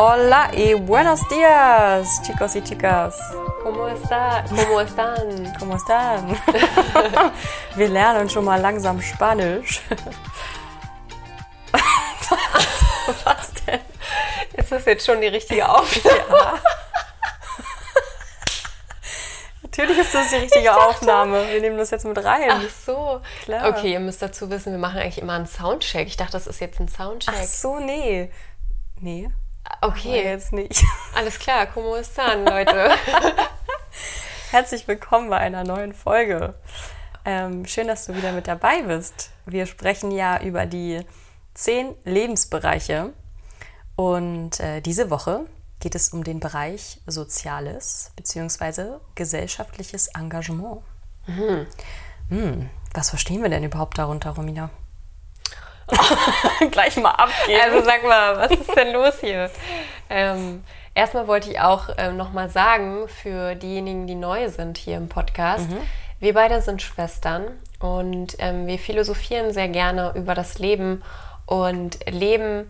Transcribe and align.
Hola 0.00 0.52
y 0.54 0.74
buenos 0.74 1.28
días, 1.28 2.22
chicos 2.22 2.54
y 2.54 2.62
chicas. 2.62 3.18
¿Cómo 3.64 3.88
está? 3.88 4.44
¿Cómo 4.48 4.80
están? 4.80 5.52
¿Cómo 5.58 5.74
están? 5.74 6.28
Wir 7.74 7.90
lernen 7.90 8.30
schon 8.30 8.44
mal 8.44 8.62
langsam 8.62 9.02
Spanisch. 9.02 9.80
Was 13.24 13.52
denn? 13.66 13.80
Ist 14.52 14.70
das 14.70 14.84
jetzt 14.84 15.04
schon 15.04 15.20
die 15.20 15.26
richtige 15.26 15.68
Aufnahme? 15.68 16.16
Ja. 16.30 16.54
Natürlich 19.62 19.98
ist 19.98 20.14
das 20.14 20.30
die 20.30 20.36
richtige 20.36 20.76
Aufnahme. 20.76 21.48
Wir 21.48 21.60
nehmen 21.60 21.76
das 21.76 21.90
jetzt 21.90 22.04
mit 22.04 22.24
rein. 22.24 22.52
Ach 22.52 22.62
so. 22.86 23.20
Klar. 23.42 23.68
Okay, 23.68 23.94
ihr 23.94 24.00
müsst 24.00 24.22
dazu 24.22 24.48
wissen, 24.48 24.70
wir 24.70 24.78
machen 24.78 25.00
eigentlich 25.00 25.20
immer 25.20 25.32
einen 25.32 25.48
Soundcheck. 25.48 26.06
Ich 26.06 26.16
dachte, 26.16 26.34
das 26.34 26.46
ist 26.46 26.60
jetzt 26.60 26.78
ein 26.78 26.86
Soundcheck. 26.86 27.34
Ach 27.36 27.42
so, 27.42 27.80
nee. 27.80 28.30
Nee. 29.00 29.28
Okay. 29.80 30.20
Aber 30.20 30.30
jetzt 30.30 30.52
nicht. 30.52 30.84
Alles 31.14 31.38
klar, 31.38 31.66
como 31.66 31.96
están, 31.96 32.44
Leute? 32.48 32.90
Herzlich 34.50 34.88
willkommen 34.88 35.30
bei 35.30 35.38
einer 35.38 35.64
neuen 35.64 35.94
Folge. 35.94 36.54
Ähm, 37.24 37.66
schön, 37.66 37.86
dass 37.86 38.06
du 38.06 38.16
wieder 38.16 38.32
mit 38.32 38.48
dabei 38.48 38.82
bist. 38.82 39.30
Wir 39.46 39.66
sprechen 39.66 40.10
ja 40.10 40.40
über 40.42 40.66
die 40.66 41.02
zehn 41.54 41.94
Lebensbereiche. 42.04 43.12
Und 43.96 44.60
äh, 44.60 44.80
diese 44.80 45.10
Woche 45.10 45.46
geht 45.80 45.94
es 45.94 46.10
um 46.10 46.24
den 46.24 46.40
Bereich 46.40 47.00
Soziales 47.06 48.12
bzw. 48.16 48.98
gesellschaftliches 49.14 50.08
Engagement. 50.08 50.82
Mhm. 51.26 51.66
Hm, 52.30 52.70
was 52.94 53.10
verstehen 53.10 53.42
wir 53.42 53.50
denn 53.50 53.64
überhaupt 53.64 53.98
darunter, 53.98 54.30
Romina? 54.30 54.70
Gleich 56.70 56.96
mal 56.96 57.10
abgehen. 57.10 57.60
Also 57.62 57.84
sag 57.84 58.02
mal, 58.04 58.36
was 58.36 58.52
ist 58.52 58.74
denn 58.76 58.92
los 58.92 59.20
hier? 59.20 59.50
Ähm, 60.10 60.62
erstmal 60.94 61.26
wollte 61.26 61.50
ich 61.50 61.60
auch 61.60 61.88
ähm, 61.96 62.16
nochmal 62.16 62.50
sagen, 62.50 63.08
für 63.08 63.54
diejenigen, 63.54 64.06
die 64.06 64.14
neu 64.14 64.48
sind 64.48 64.78
hier 64.78 64.96
im 64.96 65.08
Podcast, 65.08 65.70
mhm. 65.70 65.78
wir 66.20 66.34
beide 66.34 66.60
sind 66.62 66.82
Schwestern 66.82 67.46
und 67.80 68.36
ähm, 68.38 68.66
wir 68.66 68.78
philosophieren 68.78 69.52
sehr 69.52 69.68
gerne 69.68 70.12
über 70.14 70.34
das 70.34 70.58
Leben 70.58 71.02
und 71.46 71.98
leben 72.10 72.68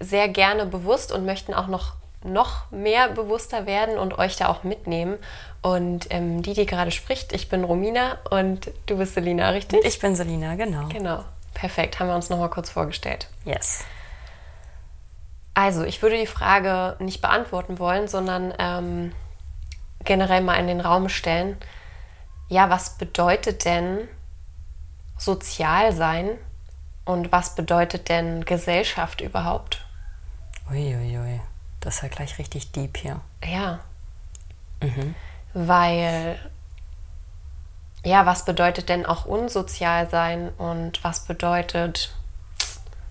sehr 0.00 0.28
gerne 0.28 0.66
bewusst 0.66 1.12
und 1.12 1.24
möchten 1.24 1.54
auch 1.54 1.66
noch 1.66 1.94
noch 2.24 2.70
mehr 2.72 3.08
bewusster 3.08 3.66
werden 3.66 3.96
und 3.96 4.18
euch 4.18 4.36
da 4.36 4.48
auch 4.48 4.64
mitnehmen. 4.64 5.18
Und 5.62 6.06
ähm, 6.10 6.42
die, 6.42 6.52
die 6.52 6.66
gerade 6.66 6.90
spricht, 6.90 7.32
ich 7.32 7.48
bin 7.48 7.64
Romina 7.64 8.18
und 8.30 8.70
du 8.86 8.98
bist 8.98 9.14
Selina, 9.14 9.50
richtig? 9.50 9.84
Ich 9.84 9.98
bin 10.00 10.14
Selina, 10.14 10.56
genau. 10.56 10.88
Genau. 10.88 11.24
Perfekt. 11.58 11.98
Haben 11.98 12.08
wir 12.08 12.14
uns 12.14 12.30
nochmal 12.30 12.50
kurz 12.50 12.70
vorgestellt. 12.70 13.28
Yes. 13.44 13.84
Also, 15.54 15.82
ich 15.82 16.00
würde 16.02 16.16
die 16.16 16.26
Frage 16.26 16.96
nicht 17.00 17.20
beantworten 17.20 17.80
wollen, 17.80 18.06
sondern 18.06 18.54
ähm, 18.60 19.12
generell 20.04 20.40
mal 20.40 20.54
in 20.54 20.68
den 20.68 20.80
Raum 20.80 21.08
stellen. 21.08 21.56
Ja, 22.48 22.70
was 22.70 22.96
bedeutet 22.96 23.64
denn 23.64 24.08
sozial 25.18 25.92
sein 25.92 26.38
und 27.04 27.32
was 27.32 27.56
bedeutet 27.56 28.08
denn 28.08 28.44
Gesellschaft 28.44 29.20
überhaupt? 29.20 29.84
Uiuiui. 30.70 31.18
Ui, 31.18 31.18
ui. 31.18 31.40
Das 31.80 31.96
ist 31.96 32.02
ja 32.02 32.08
gleich 32.08 32.38
richtig 32.38 32.70
deep 32.70 32.96
hier. 32.96 33.20
Ja. 33.44 33.80
Mhm. 34.80 35.16
Weil, 35.54 36.38
ja, 38.04 38.26
was 38.26 38.44
bedeutet 38.44 38.88
denn 38.88 39.06
auch 39.06 39.24
unsozial 39.24 40.08
sein 40.08 40.50
und 40.58 41.02
was 41.04 41.20
bedeutet 41.20 42.14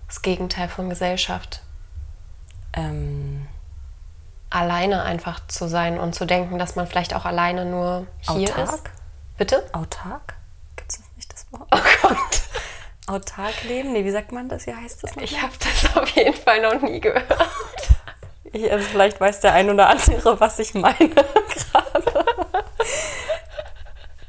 das 0.06 0.22
Gegenteil 0.22 0.68
von 0.68 0.88
Gesellschaft? 0.88 1.62
Ähm. 2.72 3.46
Alleine 4.50 5.02
einfach 5.02 5.46
zu 5.46 5.68
sein 5.68 5.98
und 5.98 6.14
zu 6.14 6.24
denken, 6.24 6.58
dass 6.58 6.74
man 6.74 6.86
vielleicht 6.86 7.12
auch 7.12 7.26
alleine 7.26 7.66
nur 7.66 8.06
hier 8.20 8.48
Autark? 8.48 8.72
ist. 8.72 8.82
Bitte? 9.36 9.62
Autark? 9.72 10.34
Gibt 10.76 10.90
es 10.90 11.00
nicht 11.16 11.30
das 11.30 11.46
Wort? 11.52 11.68
Oh 11.70 11.78
Gott. 12.02 12.42
Autark 13.08 13.62
leben? 13.64 13.92
Nee, 13.92 14.04
wie 14.04 14.10
sagt 14.10 14.32
man 14.32 14.48
das? 14.48 14.66
Wie 14.66 14.74
heißt 14.74 15.02
das? 15.02 15.10
Ich 15.18 15.40
habe 15.42 15.52
das 15.58 15.96
auf 15.96 16.08
jeden 16.10 16.34
Fall 16.34 16.62
noch 16.62 16.80
nie 16.80 17.00
gehört. 17.00 17.26
Ich, 18.52 18.70
also 18.72 18.86
vielleicht 18.88 19.20
weiß 19.20 19.40
der 19.40 19.52
ein 19.52 19.68
oder 19.68 19.88
andere, 19.88 20.40
was 20.40 20.58
ich 20.58 20.72
meine 20.74 20.96
gerade. 21.08 22.24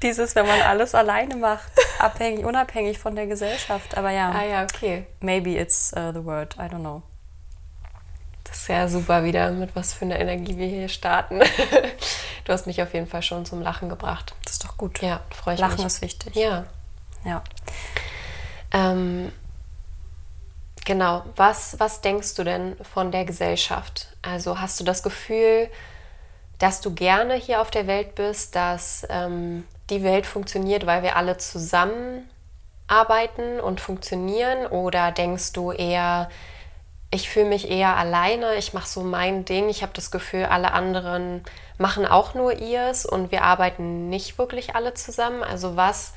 Dieses, 0.01 0.35
wenn 0.35 0.47
man 0.47 0.61
alles 0.61 0.95
alleine 0.95 1.35
macht, 1.35 1.69
abhängig, 1.99 2.45
unabhängig 2.45 2.97
von 2.99 3.15
der 3.15 3.27
Gesellschaft. 3.27 3.97
Aber 3.97 4.11
ja. 4.11 4.31
Ah 4.31 4.43
ja, 4.43 4.63
okay. 4.63 5.05
Maybe 5.19 5.57
it's 5.57 5.91
uh, 5.93 6.11
the 6.13 6.23
word. 6.23 6.55
I 6.57 6.63
don't 6.63 6.79
know. 6.79 7.01
Das 8.45 8.61
ist 8.61 8.67
ja 8.69 8.87
super 8.87 9.23
wieder, 9.23 9.51
mit 9.51 9.75
was 9.75 9.93
für 9.93 10.05
einer 10.05 10.19
Energie 10.19 10.57
wir 10.57 10.67
hier 10.67 10.89
starten. 10.89 11.41
Du 12.45 12.53
hast 12.53 12.65
mich 12.65 12.81
auf 12.81 12.95
jeden 12.95 13.05
Fall 13.05 13.21
schon 13.21 13.45
zum 13.45 13.61
Lachen 13.61 13.89
gebracht. 13.89 14.33
Das 14.43 14.53
ist 14.53 14.63
doch 14.63 14.75
gut. 14.75 15.03
Ja, 15.03 15.19
freue 15.29 15.53
ich 15.53 15.59
Lachen 15.59 15.77
mich. 15.77 15.85
ist 15.85 16.01
wichtig. 16.01 16.35
Ja. 16.35 16.65
Ja. 17.23 17.43
Ähm, 18.73 19.31
Genau. 20.89 21.23
Was, 21.35 21.79
was 21.79 22.01
denkst 22.01 22.33
du 22.33 22.43
denn 22.43 22.75
von 22.83 23.11
der 23.11 23.23
Gesellschaft? 23.23 24.07
Also 24.23 24.59
hast 24.59 24.79
du 24.79 24.83
das 24.83 25.03
Gefühl, 25.03 25.69
dass 26.59 26.81
du 26.81 26.93
gerne 26.93 27.35
hier 27.35 27.61
auf 27.61 27.71
der 27.71 27.87
Welt 27.87 28.15
bist, 28.15 28.55
dass 28.55 29.07
ähm, 29.09 29.65
die 29.89 30.03
Welt 30.03 30.27
funktioniert, 30.27 30.85
weil 30.85 31.03
wir 31.03 31.15
alle 31.15 31.37
zusammenarbeiten 31.37 33.59
und 33.59 33.81
funktionieren? 33.81 34.67
Oder 34.67 35.11
denkst 35.11 35.53
du 35.53 35.71
eher, 35.71 36.29
ich 37.11 37.29
fühle 37.29 37.47
mich 37.47 37.69
eher 37.69 37.97
alleine, 37.97 38.55
ich 38.55 38.73
mache 38.73 38.87
so 38.87 39.01
mein 39.01 39.45
Ding, 39.45 39.69
ich 39.69 39.81
habe 39.81 39.93
das 39.95 40.11
Gefühl, 40.11 40.45
alle 40.45 40.73
anderen 40.73 41.43
machen 41.77 42.05
auch 42.05 42.33
nur 42.33 42.59
ihrs 42.59 43.05
und 43.05 43.31
wir 43.31 43.43
arbeiten 43.43 44.09
nicht 44.09 44.37
wirklich 44.37 44.75
alle 44.75 44.93
zusammen? 44.93 45.43
Also 45.43 45.75
was, 45.75 46.13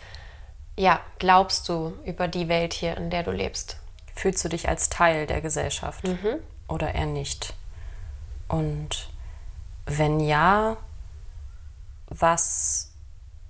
ja, 0.76 1.00
glaubst 1.18 1.68
du 1.68 1.94
über 2.04 2.28
die 2.28 2.48
Welt 2.48 2.74
hier, 2.74 2.96
in 2.96 3.10
der 3.10 3.22
du 3.22 3.30
lebst? 3.30 3.76
Fühlst 4.14 4.44
du 4.44 4.48
dich 4.48 4.68
als 4.68 4.90
Teil 4.90 5.26
der 5.26 5.40
Gesellschaft 5.40 6.04
Mhm. 6.04 6.36
oder 6.68 6.94
eher 6.94 7.06
nicht? 7.06 7.54
Und 8.48 9.08
wenn 9.86 10.20
ja, 10.20 10.76
was 12.06 12.92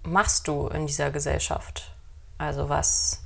machst 0.02 0.48
du 0.48 0.68
in 0.68 0.86
dieser 0.86 1.10
Gesellschaft? 1.10 1.94
Also 2.38 2.68
was 2.68 3.22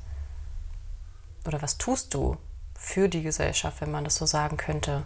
oder 1.47 1.63
was 1.63 1.79
tust 1.79 2.13
du 2.15 2.37
für 2.75 3.09
die 3.09 3.23
Gesellschaft, 3.23 3.81
wenn 3.81 3.91
man 3.91 4.05
das 4.05 4.17
so 4.17 4.27
sagen 4.27 4.57
könnte? 4.57 5.05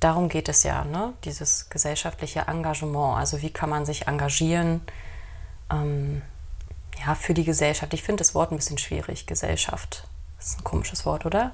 Darum 0.00 0.28
geht 0.28 0.48
es 0.48 0.62
ja, 0.62 0.84
ne? 0.84 1.14
dieses 1.24 1.70
gesellschaftliche 1.70 2.40
Engagement. 2.40 3.16
Also 3.16 3.42
wie 3.42 3.50
kann 3.50 3.70
man 3.70 3.84
sich 3.84 4.06
engagieren 4.06 4.82
ähm, 5.70 6.22
ja, 7.04 7.14
für 7.14 7.34
die 7.34 7.44
Gesellschaft? 7.44 7.94
Ich 7.94 8.02
finde 8.02 8.20
das 8.20 8.34
Wort 8.34 8.52
ein 8.52 8.56
bisschen 8.56 8.78
schwierig, 8.78 9.26
Gesellschaft. 9.26 10.06
Das 10.36 10.50
ist 10.50 10.60
ein 10.60 10.64
komisches 10.64 11.04
Wort, 11.04 11.26
oder? 11.26 11.52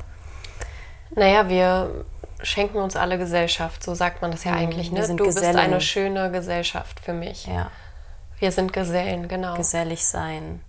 Naja, 1.15 1.49
wir 1.49 2.05
schenken 2.45 2.79
uns 2.79 2.97
alle 2.97 3.19
Gesellschaft, 3.19 3.83
so 3.83 3.95
sagt 3.95 4.23
man 4.23 4.31
das 4.31 4.45
ja 4.45 4.53
eigentlich. 4.53 4.93
wir 4.93 5.01
Ne? 5.01 5.17
Du 5.17 5.25
bist 5.25 5.39
Gesellen. 5.39 5.59
eine 5.59 5.81
schöne 5.81 6.31
Gesellschaft 6.31 7.01
für 7.01 7.13
mich. 7.13 7.47
Ja. 7.47 7.71
Wir 8.39 8.53
sind 8.53 8.73
Gesellen, 8.73 9.29
genau. 9.29 9.57
Gesellig 9.57 10.07
sein. 10.07 10.61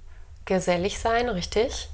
Gesellig 0.45 0.99
sein, 0.99 1.29
richtig. 1.29 1.89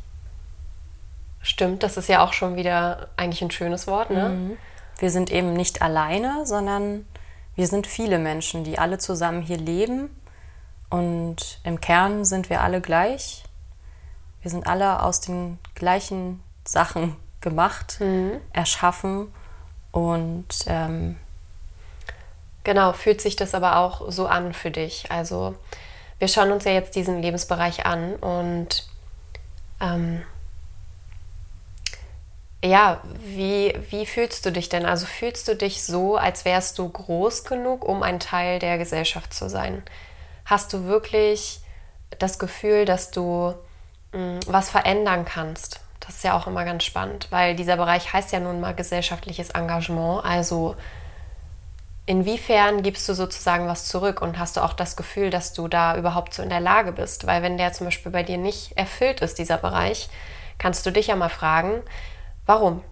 Stimmt, 1.41 1.83
das 1.83 1.97
ist 1.97 2.07
ja 2.07 2.23
auch 2.23 2.33
schon 2.33 2.55
wieder 2.55 3.09
eigentlich 3.17 3.41
ein 3.41 3.51
schönes 3.51 3.87
Wort, 3.87 4.11
ne? 4.11 4.29
Mhm. 4.29 4.57
Wir 4.99 5.09
sind 5.09 5.31
eben 5.31 5.53
nicht 5.53 5.81
alleine, 5.81 6.45
sondern 6.45 7.07
wir 7.55 7.65
sind 7.65 7.87
viele 7.87 8.19
Menschen, 8.19 8.63
die 8.63 8.77
alle 8.77 8.99
zusammen 8.99 9.41
hier 9.41 9.57
leben. 9.57 10.15
Und 10.91 11.59
im 11.63 11.81
Kern 11.81 12.25
sind 12.25 12.49
wir 12.51 12.61
alle 12.61 12.81
gleich. 12.81 13.43
Wir 14.41 14.51
sind 14.51 14.67
alle 14.67 15.01
aus 15.01 15.21
den 15.21 15.57
gleichen 15.73 16.43
Sachen 16.65 17.15
gemacht, 17.39 17.99
erschaffen 18.53 19.33
und 19.91 20.47
ähm, 20.67 21.17
Genau, 22.63 22.93
fühlt 22.93 23.21
sich 23.21 23.35
das 23.35 23.55
aber 23.55 23.77
auch 23.77 24.11
so 24.11 24.27
an 24.27 24.53
für 24.53 24.71
dich. 24.71 25.11
Also 25.11 25.55
wir 26.19 26.27
schauen 26.27 26.51
uns 26.51 26.65
ja 26.65 26.71
jetzt 26.71 26.95
diesen 26.95 27.21
Lebensbereich 27.21 27.85
an 27.85 28.15
und 28.17 28.87
ähm, 29.81 30.21
ja, 32.63 33.01
wie, 33.23 33.73
wie 33.89 34.05
fühlst 34.05 34.45
du 34.45 34.51
dich 34.51 34.69
denn? 34.69 34.85
Also 34.85 35.07
fühlst 35.07 35.47
du 35.47 35.55
dich 35.55 35.83
so, 35.83 36.17
als 36.17 36.45
wärst 36.45 36.77
du 36.77 36.87
groß 36.87 37.45
genug, 37.45 37.83
um 37.83 38.03
ein 38.03 38.19
Teil 38.19 38.59
der 38.59 38.77
Gesellschaft 38.77 39.33
zu 39.33 39.49
sein? 39.49 39.81
Hast 40.45 40.71
du 40.73 40.85
wirklich 40.85 41.61
das 42.19 42.37
Gefühl, 42.37 42.85
dass 42.85 43.09
du 43.09 43.55
mh, 44.11 44.41
was 44.45 44.69
verändern 44.69 45.25
kannst? 45.25 45.79
Das 46.01 46.15
ist 46.15 46.23
ja 46.23 46.35
auch 46.35 46.47
immer 46.47 46.65
ganz 46.65 46.83
spannend, 46.83 47.27
weil 47.29 47.55
dieser 47.55 47.77
Bereich 47.77 48.11
heißt 48.11 48.31
ja 48.31 48.39
nun 48.39 48.59
mal 48.59 48.73
gesellschaftliches 48.73 49.51
Engagement. 49.51 50.25
Also 50.25 50.75
inwiefern 52.05 52.81
gibst 52.81 53.07
du 53.07 53.13
sozusagen 53.13 53.67
was 53.67 53.85
zurück 53.85 54.21
und 54.21 54.39
hast 54.39 54.57
du 54.57 54.61
auch 54.61 54.73
das 54.73 54.95
Gefühl, 54.95 55.29
dass 55.29 55.53
du 55.53 55.67
da 55.67 55.95
überhaupt 55.95 56.33
so 56.33 56.41
in 56.41 56.49
der 56.49 56.59
Lage 56.59 56.91
bist? 56.91 57.27
Weil 57.27 57.43
wenn 57.43 57.57
der 57.57 57.71
zum 57.71 57.85
Beispiel 57.85 58.11
bei 58.11 58.23
dir 58.23 58.37
nicht 58.37 58.77
erfüllt 58.77 59.21
ist, 59.21 59.37
dieser 59.37 59.57
Bereich, 59.57 60.09
kannst 60.57 60.85
du 60.85 60.91
dich 60.91 61.07
ja 61.07 61.15
mal 61.15 61.29
fragen, 61.29 61.81
warum? 62.45 62.83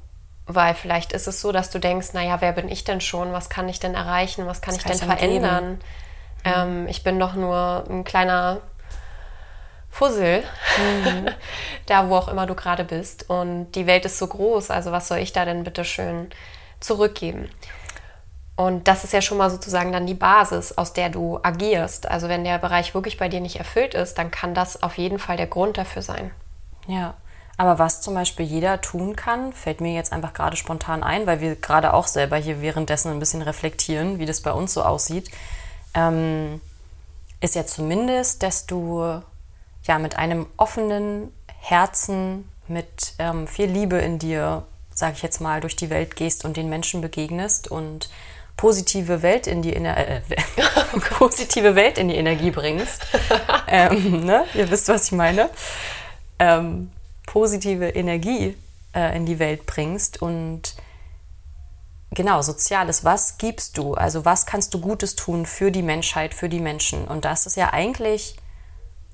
Weil 0.45 0.73
vielleicht 0.75 1.11
ist 1.11 1.27
es 1.27 1.41
so, 1.41 1.51
dass 1.51 1.69
du 1.71 1.79
denkst, 1.79 2.13
naja, 2.13 2.41
wer 2.41 2.53
bin 2.53 2.69
ich 2.69 2.83
denn 2.83 3.01
schon? 3.01 3.33
Was 3.33 3.49
kann 3.49 3.69
ich 3.69 3.79
denn 3.79 3.95
erreichen? 3.95 4.45
Was 4.45 4.61
kann 4.61 4.75
das 4.75 4.85
ich 4.85 4.99
denn 4.99 5.09
verändern? 5.09 5.71
Mhm. 5.71 5.79
Ähm, 6.43 6.87
ich 6.87 7.03
bin 7.03 7.19
doch 7.19 7.33
nur 7.33 7.83
ein 7.89 8.03
kleiner 8.03 8.61
Fussel, 9.89 10.43
mhm. 10.77 11.29
da 11.85 12.09
wo 12.09 12.15
auch 12.15 12.27
immer 12.27 12.45
du 12.45 12.55
gerade 12.55 12.83
bist. 12.83 13.29
Und 13.29 13.71
die 13.73 13.87
Welt 13.87 14.05
ist 14.05 14.17
so 14.17 14.27
groß, 14.27 14.71
also 14.71 14.91
was 14.91 15.07
soll 15.07 15.19
ich 15.19 15.33
da 15.33 15.45
denn 15.45 15.63
bitte 15.63 15.83
schön 15.83 16.29
zurückgeben? 16.79 17.49
Und 18.55 18.89
das 18.89 19.05
ist 19.05 19.13
ja 19.13 19.21
schon 19.21 19.37
mal 19.37 19.49
sozusagen 19.49 19.93
dann 19.93 20.05
die 20.05 20.13
Basis, 20.13 20.77
aus 20.77 20.91
der 20.91 21.09
du 21.09 21.39
agierst. 21.41 22.09
Also 22.09 22.27
wenn 22.27 22.43
der 22.43 22.57
Bereich 22.57 22.93
wirklich 22.93 23.17
bei 23.17 23.29
dir 23.29 23.39
nicht 23.39 23.55
erfüllt 23.55 23.93
ist, 23.93 24.17
dann 24.17 24.31
kann 24.31 24.53
das 24.53 24.83
auf 24.83 24.97
jeden 24.97 25.17
Fall 25.17 25.37
der 25.37 25.47
Grund 25.47 25.77
dafür 25.77 26.01
sein. 26.01 26.31
Ja, 26.85 27.13
aber 27.55 27.79
was 27.79 28.01
zum 28.01 28.13
Beispiel 28.13 28.45
jeder 28.45 28.81
tun 28.81 29.15
kann, 29.15 29.53
fällt 29.53 29.79
mir 29.79 29.93
jetzt 29.93 30.11
einfach 30.11 30.33
gerade 30.33 30.57
spontan 30.57 31.03
ein, 31.03 31.25
weil 31.25 31.41
wir 31.41 31.55
gerade 31.55 31.93
auch 31.93 32.07
selber 32.07 32.37
hier 32.37 32.61
währenddessen 32.61 33.11
ein 33.11 33.19
bisschen 33.19 33.41
reflektieren, 33.41 34.19
wie 34.19 34.25
das 34.25 34.41
bei 34.41 34.51
uns 34.51 34.73
so 34.73 34.83
aussieht, 34.83 35.29
ähm, 35.93 36.61
ist 37.41 37.55
ja 37.55 37.65
zumindest, 37.65 38.43
dass 38.43 38.65
du 38.65 39.21
ja 39.89 39.97
mit 39.99 40.17
einem 40.17 40.45
offenen 40.55 41.33
Herzen, 41.59 42.47
mit 42.67 43.13
ähm, 43.17 43.47
viel 43.47 43.65
Liebe 43.65 43.97
in 43.97 44.19
dir, 44.19 44.63
sage 44.93 45.13
ich 45.15 45.23
jetzt 45.23 45.41
mal, 45.41 45.61
durch 45.61 45.75
die 45.75 45.89
Welt 45.89 46.15
gehst 46.15 46.45
und 46.45 46.55
den 46.55 46.69
Menschen 46.69 47.01
begegnest 47.01 47.69
und 47.69 48.09
positive 48.55 49.23
Welt 49.23 49.47
in 49.47 49.63
die 49.63 49.73
äh, 49.73 50.21
positive 51.17 51.75
Welt 51.75 51.97
in 51.97 52.07
die 52.07 52.15
Energie 52.15 52.51
bringst. 52.51 53.01
ähm, 53.67 54.25
ne? 54.25 54.45
Ihr 54.53 54.69
wisst, 54.69 54.87
was 54.89 55.05
ich 55.05 55.11
meine. 55.11 55.49
Ähm, 56.37 56.91
positive 57.25 57.89
Energie 57.89 58.55
äh, 58.93 59.17
in 59.17 59.25
die 59.25 59.39
Welt 59.39 59.65
bringst 59.65 60.21
und 60.21 60.75
genau, 62.11 62.43
Soziales, 62.43 63.03
was 63.03 63.39
gibst 63.39 63.77
du? 63.77 63.95
Also 63.95 64.23
was 64.23 64.45
kannst 64.45 64.73
du 64.75 64.81
Gutes 64.81 65.15
tun 65.15 65.47
für 65.47 65.71
die 65.71 65.81
Menschheit, 65.81 66.35
für 66.35 66.49
die 66.49 66.59
Menschen? 66.59 67.05
Und 67.05 67.25
das 67.25 67.47
ist 67.47 67.57
ja 67.57 67.73
eigentlich 67.73 68.35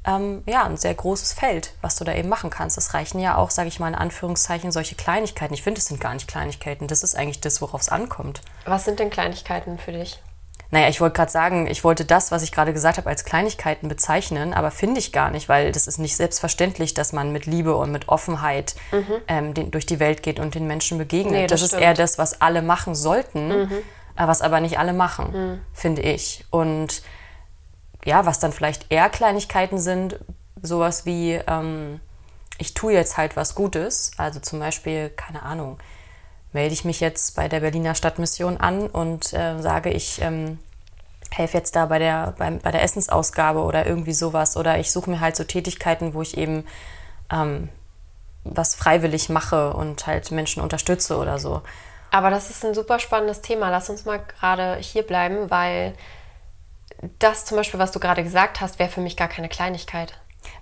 ähm, 0.06 0.44
ja, 0.46 0.64
ein 0.64 0.78
sehr 0.78 0.94
großes 0.94 1.34
Feld, 1.34 1.74
was 1.82 1.96
du 1.96 2.04
da 2.04 2.14
eben 2.14 2.30
machen 2.30 2.50
kannst. 2.50 2.78
Es 2.78 2.94
reichen 2.94 3.20
ja 3.20 3.36
auch, 3.36 3.50
sage 3.50 3.68
ich 3.70 3.80
mal 3.80 3.88
in 3.88 3.96
Anführungszeichen, 3.96 4.72
solche 4.72 4.96
Kleinigkeiten. 4.96 5.54
Ich 5.54 5.64
finde, 5.64 5.80
es 5.80 5.86
sind 5.86 6.00
gar 6.00 6.14
nicht 6.14 6.28
Kleinigkeiten. 6.28 6.88
Das 6.88 7.04
ist 7.04 7.16
eigentlich 7.16 7.42
das, 7.42 7.62
worauf 7.62 7.82
es 7.82 7.90
ankommt. 7.90 8.42
Was 8.66 8.86
sind 8.86 9.00
denn 9.00 9.10
Kleinigkeiten 9.10 9.78
für 9.78 9.92
dich? 9.92 10.20
Naja, 10.72 10.90
ich 10.90 11.00
wollte 11.00 11.16
gerade 11.16 11.32
sagen, 11.32 11.68
ich 11.68 11.84
wollte 11.84 12.06
das, 12.06 12.32
was 12.32 12.44
ich 12.44 12.52
gerade 12.52 12.74
gesagt 12.74 12.98
habe, 12.98 13.08
als 13.08 13.24
Kleinigkeiten 13.24 13.88
bezeichnen, 13.88 14.54
aber 14.54 14.72
finde 14.72 15.00
ich 15.00 15.12
gar 15.12 15.30
nicht, 15.30 15.48
weil 15.48 15.72
das 15.72 15.88
ist 15.88 16.00
nicht 16.00 16.16
selbstverständlich, 16.16 16.94
dass 16.94 17.14
man 17.14 17.32
mit 17.32 17.46
Liebe 17.46 17.76
und 17.76 17.92
mit 17.92 18.10
Offenheit 18.10 18.76
mhm. 18.92 19.06
ähm, 19.28 19.54
den, 19.54 19.72
durch 19.72 19.86
die 19.86 20.00
Welt 20.00 20.24
geht 20.24 20.40
und 20.40 20.56
den 20.56 20.68
Menschen 20.68 20.98
begegnet. 20.98 21.34
Nee, 21.34 21.48
das, 21.48 21.62
das 21.62 21.74
ist 21.74 21.80
eher 21.80 21.94
das, 21.94 22.18
was 22.18 22.42
alle 22.42 22.62
machen 22.62 22.96
sollten, 22.96 23.48
mhm. 23.48 23.72
Äh, 24.18 24.28
was 24.28 24.42
aber 24.42 24.60
nicht 24.60 24.80
alle 24.80 24.94
machen, 24.94 25.32
mhm. 25.32 25.62
finde 25.74 26.02
ich. 26.02 26.46
Und 26.50 27.04
ja, 28.06 28.26
was 28.26 28.40
dann 28.40 28.54
vielleicht 28.54 28.86
eher 28.90 29.10
Kleinigkeiten 29.10 29.78
sind, 29.80 30.20
sowas 30.62 31.06
wie, 31.06 31.34
ähm, 31.34 32.00
ich 32.58 32.74
tue 32.74 32.94
jetzt 32.94 33.18
halt 33.18 33.36
was 33.36 33.56
Gutes, 33.56 34.12
also 34.18 34.40
zum 34.40 34.60
Beispiel, 34.60 35.10
keine 35.10 35.44
Ahnung, 35.44 35.78
melde 36.54 36.74
ich 36.74 36.86
mich 36.86 37.02
jetzt 37.02 37.36
bei 37.36 37.50
der 37.50 37.60
Berliner 37.60 37.96
Stadtmission 37.96 38.58
an 38.58 38.88
und 38.88 39.34
äh, 39.34 39.60
sage, 39.60 39.90
ich 39.90 40.22
ähm, 40.22 40.60
helfe 41.32 41.58
jetzt 41.58 41.76
da 41.76 41.86
bei 41.86 42.00
der, 42.00 42.34
bei, 42.38 42.50
bei, 42.52 42.72
der 42.72 42.82
Essensausgabe 42.84 43.62
oder 43.62 43.86
irgendwie 43.86 44.14
sowas. 44.14 44.56
Oder 44.56 44.80
ich 44.80 44.92
suche 44.92 45.10
mir 45.10 45.20
halt 45.20 45.36
so 45.36 45.44
Tätigkeiten, 45.44 46.14
wo 46.14 46.22
ich 46.22 46.38
eben 46.38 46.66
ähm, 47.30 47.70
was 48.46 48.76
freiwillig 48.76 49.30
mache 49.30 49.74
und 49.74 50.08
halt 50.08 50.32
Menschen 50.32 50.62
unterstütze 50.62 51.18
oder 51.18 51.40
so. 51.40 51.62
Aber 52.12 52.30
das 52.30 52.50
ist 52.50 52.64
ein 52.64 52.74
super 52.74 53.00
spannendes 53.00 53.42
Thema. 53.42 53.70
Lass 53.70 53.90
uns 53.90 54.06
mal 54.06 54.20
gerade 54.20 54.78
hier 54.78 55.04
bleiben, 55.04 55.50
weil 55.50 55.94
das 57.20 57.46
zum 57.46 57.58
Beispiel, 57.58 57.80
was 57.80 57.92
du 57.92 58.00
gerade 58.00 58.24
gesagt 58.24 58.62
hast, 58.62 58.80
wäre 58.80 58.90
für 58.90 59.02
mich 59.02 59.18
gar 59.18 59.28
keine 59.28 59.50
Kleinigkeit. 59.50 60.14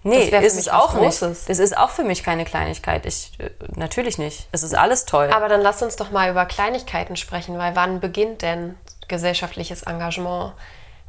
Nee, 0.03 0.27
ist 0.27 0.57
es 0.57 0.68
auch 0.68 0.95
nicht. 0.95 1.21
Das 1.21 1.47
ist 1.47 1.77
auch 1.77 1.89
für 1.89 2.03
mich 2.03 2.24
keine 2.24 2.45
Kleinigkeit. 2.45 3.06
Ich, 3.06 3.33
äh, 3.39 3.50
natürlich 3.75 4.18
nicht. 4.18 4.47
Es 4.51 4.63
ist 4.63 4.75
alles 4.75 5.06
toll. 5.06 5.30
Aber 5.31 5.47
dann 5.47 5.62
lass 5.62 5.81
uns 5.81 5.95
doch 5.95 6.12
mal 6.12 6.30
über 6.30 6.45
Kleinigkeiten 6.45 7.15
sprechen, 7.15 7.57
weil 7.57 7.75
wann 7.75 8.00
beginnt 8.00 8.41
denn 8.41 8.75
gesellschaftliches 9.07 9.83
Engagement? 9.83 10.53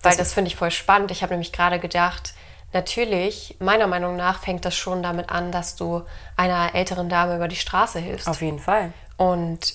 Weil 0.03 0.11
das, 0.11 0.17
das 0.17 0.33
finde 0.33 0.49
ich 0.49 0.57
voll 0.57 0.71
spannend. 0.71 1.11
Ich 1.11 1.23
habe 1.23 1.33
nämlich 1.33 1.53
gerade 1.53 1.81
gedacht, 1.81 2.35
natürlich, 2.73 3.57
meiner 3.59 3.87
Meinung 3.87 4.17
nach, 4.17 4.41
fängt 4.41 4.65
das 4.65 4.77
schon 4.77 5.03
damit 5.03 5.31
an, 5.31 5.51
dass 5.51 5.77
du 5.77 6.03
einer 6.37 6.75
älteren 6.75 7.09
Dame 7.09 7.37
über 7.37 7.49
die 7.49 7.57
Straße 7.57 7.99
hilfst. 7.99 8.29
Auf 8.29 8.43
jeden 8.43 8.59
Fall. 8.59 8.93
Und 9.17 9.75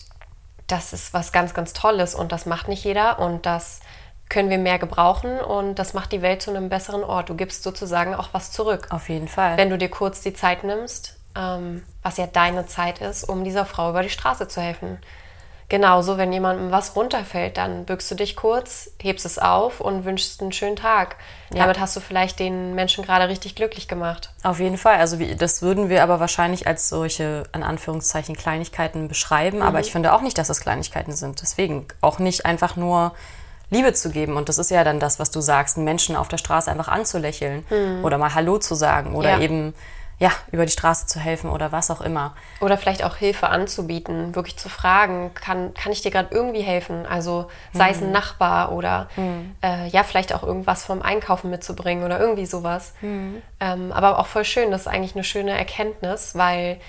das 0.67 0.93
ist 0.93 1.13
was 1.13 1.31
ganz, 1.31 1.53
ganz 1.53 1.73
Tolles 1.73 2.13
und 2.13 2.31
das 2.31 2.45
macht 2.45 2.67
nicht 2.67 2.83
jeder 2.83 3.19
und 3.19 3.45
das 3.45 3.79
können 4.29 4.49
wir 4.49 4.59
mehr 4.59 4.77
gebrauchen 4.77 5.39
und 5.39 5.75
das 5.75 5.93
macht 5.93 6.11
die 6.11 6.21
Welt 6.21 6.41
zu 6.41 6.51
einem 6.51 6.69
besseren 6.69 7.03
Ort. 7.03 7.29
Du 7.29 7.35
gibst 7.35 7.63
sozusagen 7.63 8.13
auch 8.13 8.29
was 8.31 8.51
zurück. 8.51 8.87
Auf 8.91 9.09
jeden 9.09 9.27
Fall. 9.27 9.57
Wenn 9.57 9.71
du 9.71 9.77
dir 9.77 9.89
kurz 9.89 10.21
die 10.21 10.33
Zeit 10.33 10.63
nimmst, 10.63 11.17
ähm, 11.35 11.83
was 12.03 12.17
ja 12.17 12.27
deine 12.27 12.67
Zeit 12.67 12.99
ist, 12.99 13.23
um 13.23 13.43
dieser 13.43 13.65
Frau 13.65 13.89
über 13.89 14.03
die 14.03 14.09
Straße 14.09 14.47
zu 14.47 14.61
helfen. 14.61 14.99
Genauso, 15.67 16.17
wenn 16.17 16.33
jemandem 16.33 16.71
was 16.71 16.95
runterfällt, 16.95 17.57
dann 17.57 17.85
bückst 17.85 18.09
du 18.09 18.15
dich 18.15 18.35
kurz, 18.35 18.89
hebst 18.99 19.23
es 19.23 19.37
auf 19.37 19.81
und 19.81 20.03
wünschst 20.03 20.41
einen 20.41 20.51
schönen 20.51 20.75
Tag. 20.75 21.17
Ja. 21.53 21.59
Damit 21.59 21.79
hast 21.79 21.95
du 21.95 21.99
vielleicht 21.99 22.39
den 22.39 22.73
Menschen 22.73 23.03
gerade 23.03 23.29
richtig 23.29 23.53
glücklich 23.53 23.87
gemacht. 23.87 24.31
Auf 24.41 24.59
jeden 24.59 24.79
Fall. 24.79 24.95
Also 24.95 25.19
wie, 25.19 25.35
das 25.35 25.61
würden 25.61 25.89
wir 25.89 26.01
aber 26.01 26.19
wahrscheinlich 26.19 26.65
als 26.65 26.89
solche, 26.89 27.43
in 27.53 27.61
Anführungszeichen, 27.61 28.35
Kleinigkeiten 28.35 29.07
beschreiben. 29.07 29.57
Mhm. 29.57 29.63
Aber 29.63 29.79
ich 29.79 29.91
finde 29.91 30.13
auch 30.13 30.21
nicht, 30.21 30.39
dass 30.39 30.47
das 30.47 30.59
Kleinigkeiten 30.59 31.11
sind. 31.11 31.43
Deswegen 31.43 31.85
auch 32.01 32.17
nicht 32.17 32.47
einfach 32.47 32.75
nur 32.75 33.13
Liebe 33.69 33.93
zu 33.93 34.09
geben. 34.09 34.35
Und 34.35 34.49
das 34.49 34.57
ist 34.57 34.71
ja 34.71 34.83
dann 34.83 34.99
das, 34.99 35.19
was 35.19 35.31
du 35.31 35.41
sagst, 35.41 35.77
Menschen 35.77 36.15
auf 36.15 36.27
der 36.27 36.37
Straße 36.37 36.71
einfach 36.71 36.87
anzulächeln 36.87 37.65
mhm. 37.69 38.03
oder 38.03 38.17
mal 38.17 38.33
Hallo 38.33 38.57
zu 38.57 38.75
sagen 38.75 39.15
oder 39.15 39.31
ja. 39.31 39.39
eben 39.39 39.73
ja, 40.19 40.31
über 40.51 40.65
die 40.65 40.71
Straße 40.71 41.07
zu 41.07 41.19
helfen 41.19 41.49
oder 41.49 41.71
was 41.71 41.89
auch 41.89 42.01
immer. 42.01 42.35
Oder 42.59 42.77
vielleicht 42.77 43.05
auch 43.05 43.15
Hilfe 43.15 43.47
anzubieten, 43.47 44.35
wirklich 44.35 44.57
zu 44.57 44.67
fragen, 44.67 45.31
kann, 45.33 45.73
kann 45.73 45.93
ich 45.93 46.01
dir 46.01 46.11
gerade 46.11 46.35
irgendwie 46.35 46.61
helfen? 46.61 47.05
Also 47.05 47.47
sei 47.71 47.85
mhm. 47.85 47.91
es 47.91 47.97
ein 47.99 48.05
hm. 48.07 48.11
Nachbar 48.11 48.73
oder 48.73 49.07
mhm. 49.15 49.55
äh, 49.63 49.87
ja, 49.87 50.03
vielleicht 50.03 50.33
auch 50.35 50.43
irgendwas 50.43 50.83
vom 50.83 51.01
Einkaufen 51.01 51.49
mitzubringen 51.49 52.03
oder 52.03 52.19
irgendwie 52.19 52.45
sowas. 52.45 52.93
Mhm. 52.99 53.41
Ähm, 53.61 53.93
aber 53.93 54.19
auch 54.19 54.27
voll 54.27 54.43
schön, 54.43 54.71
das 54.71 54.81
ist 54.81 54.87
eigentlich 54.87 55.15
eine 55.15 55.23
schöne 55.23 55.57
Erkenntnis, 55.57 56.35
weil 56.35 56.79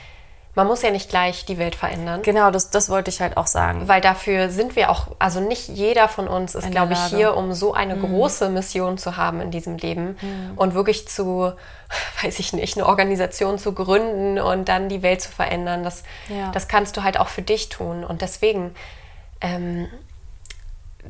man 0.54 0.66
muss 0.66 0.83
ja 0.83 0.90
nicht 0.90 1.09
gleich 1.09 1.45
die 1.45 1.59
Welt 1.59 1.76
verändern. 1.76 2.23
Genau, 2.23 2.50
das, 2.50 2.71
das 2.71 2.88
wollte 2.90 3.09
ich 3.09 3.21
halt 3.21 3.37
auch 3.37 3.47
sagen. 3.47 3.87
Weil 3.87 4.00
dafür 4.00 4.50
sind 4.50 4.75
wir 4.75 4.90
auch, 4.90 5.09
also 5.21 5.38
nicht 5.38 5.69
jeder 5.69 6.09
von 6.09 6.26
uns 6.26 6.57
ist, 6.57 6.71
glaube 6.73 6.95
ich, 6.95 6.99
hier, 7.04 7.37
um 7.37 7.52
so 7.52 7.73
eine 7.73 7.95
mhm. 7.95 8.02
große 8.02 8.49
Mission 8.49 8.99
zu 8.99 9.16
haben 9.16 9.40
in 9.40 9.52
diesem 9.52 9.76
Leben 9.76 10.19
mhm. 10.21 10.52
und 10.57 10.75
wirklich 10.75 11.07
zu, 11.07 11.52
weiß 12.23 12.40
ich 12.40 12.52
nicht, 12.52 12.76
eine 12.76 12.87
Organisation 12.87 13.59
zu 13.59 13.73
gründen 13.73 14.40
und 14.40 14.69
dann 14.69 14.88
die 14.88 15.02
Welt 15.02 15.23
zu 15.23 15.30
verändern. 15.30 15.85
Das, 15.85 16.02
ja. 16.28 16.50
das 16.50 16.66
kannst 16.66 16.97
du 16.97 17.04
halt 17.04 17.19
auch 17.21 17.28
für 17.28 17.42
dich 17.42 17.69
tun. 17.69 18.02
Und 18.02 18.21
deswegen, 18.21 18.75
ähm, 19.40 19.88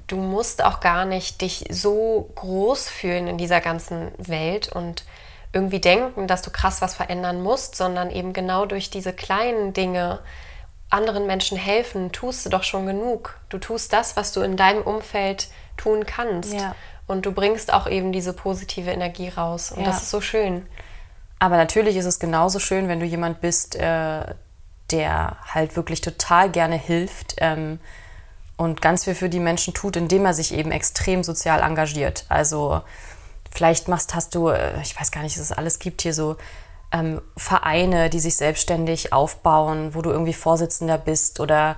du 0.06 0.16
musst 0.16 0.62
auch 0.62 0.80
gar 0.80 1.06
nicht 1.06 1.40
dich 1.40 1.64
so 1.70 2.30
groß 2.35 2.90
fühlen 2.90 3.26
in 3.26 3.38
dieser 3.38 3.62
ganzen 3.62 4.12
Welt 4.18 4.70
und 4.70 5.04
irgendwie 5.52 5.80
denken, 5.80 6.26
dass 6.26 6.42
du 6.42 6.50
krass 6.50 6.80
was 6.80 6.95
verändern 6.95 7.42
musst, 7.42 7.76
sondern 7.76 8.11
eben 8.11 8.33
genau 8.33 8.66
durch 8.66 8.90
diese 8.90 9.12
kleinen 9.12 9.73
Dinge 9.73 10.21
anderen 10.90 11.26
Menschen 11.26 11.57
helfen, 11.57 12.12
tust 12.12 12.45
du 12.45 12.50
doch 12.50 12.64
schon 12.64 12.87
genug. 12.87 13.38
Du 13.49 13.59
tust 13.59 13.92
das, 13.92 14.16
was 14.16 14.33
du 14.33 14.40
in 14.40 14.57
deinem 14.57 14.83
Umfeld 14.83 15.49
tun 15.76 16.04
kannst. 16.04 16.52
Ja. 16.52 16.75
Und 17.07 17.26
du 17.26 17.33
bringst 17.33 17.73
auch 17.73 17.88
eben 17.88 18.12
diese 18.12 18.33
positive 18.33 18.90
Energie 18.90 19.28
raus. 19.28 19.73
Und 19.73 19.80
ja. 19.80 19.87
das 19.87 20.02
ist 20.02 20.11
so 20.11 20.21
schön. 20.21 20.66
Aber 21.38 21.57
natürlich 21.57 21.97
ist 21.97 22.07
es 22.07 22.19
genauso 22.19 22.59
schön, 22.59 22.88
wenn 22.88 23.00
du 23.00 23.07
jemand 23.07 23.40
bist, 23.40 23.75
äh, 23.76 24.25
der 24.90 25.37
halt 25.47 25.76
wirklich 25.76 26.00
total 26.00 26.50
gerne 26.50 26.76
hilft 26.76 27.37
ähm, 27.38 27.80
und 28.57 28.83
ganz 28.83 29.04
viel 29.04 29.14
für 29.14 29.28
die 29.28 29.40
Menschen 29.40 29.73
tut, 29.73 29.97
indem 29.97 30.26
er 30.26 30.35
sich 30.35 30.52
eben 30.52 30.71
extrem 30.71 31.23
sozial 31.23 31.62
engagiert. 31.62 32.26
Also 32.28 32.83
Vielleicht 33.50 33.88
machst, 33.88 34.14
hast 34.14 34.35
du, 34.35 34.49
äh, 34.49 34.80
ich 34.83 34.99
weiß 34.99 35.11
gar 35.11 35.23
nicht, 35.23 35.37
was 35.38 35.50
es 35.50 35.52
alles 35.52 35.78
gibt 35.78 36.02
hier 36.02 36.14
so 36.14 36.37
ähm, 36.92 37.21
Vereine, 37.37 38.11
die 38.11 38.21
sich 38.21 38.37
selbstständig 38.37 39.12
aufbauen, 39.12 39.95
wo 39.95 40.02
du 40.02 40.11
irgendwie 40.11 40.33
Vorsitzender 40.33 40.99
bist 40.99 41.40
oder 41.40 41.76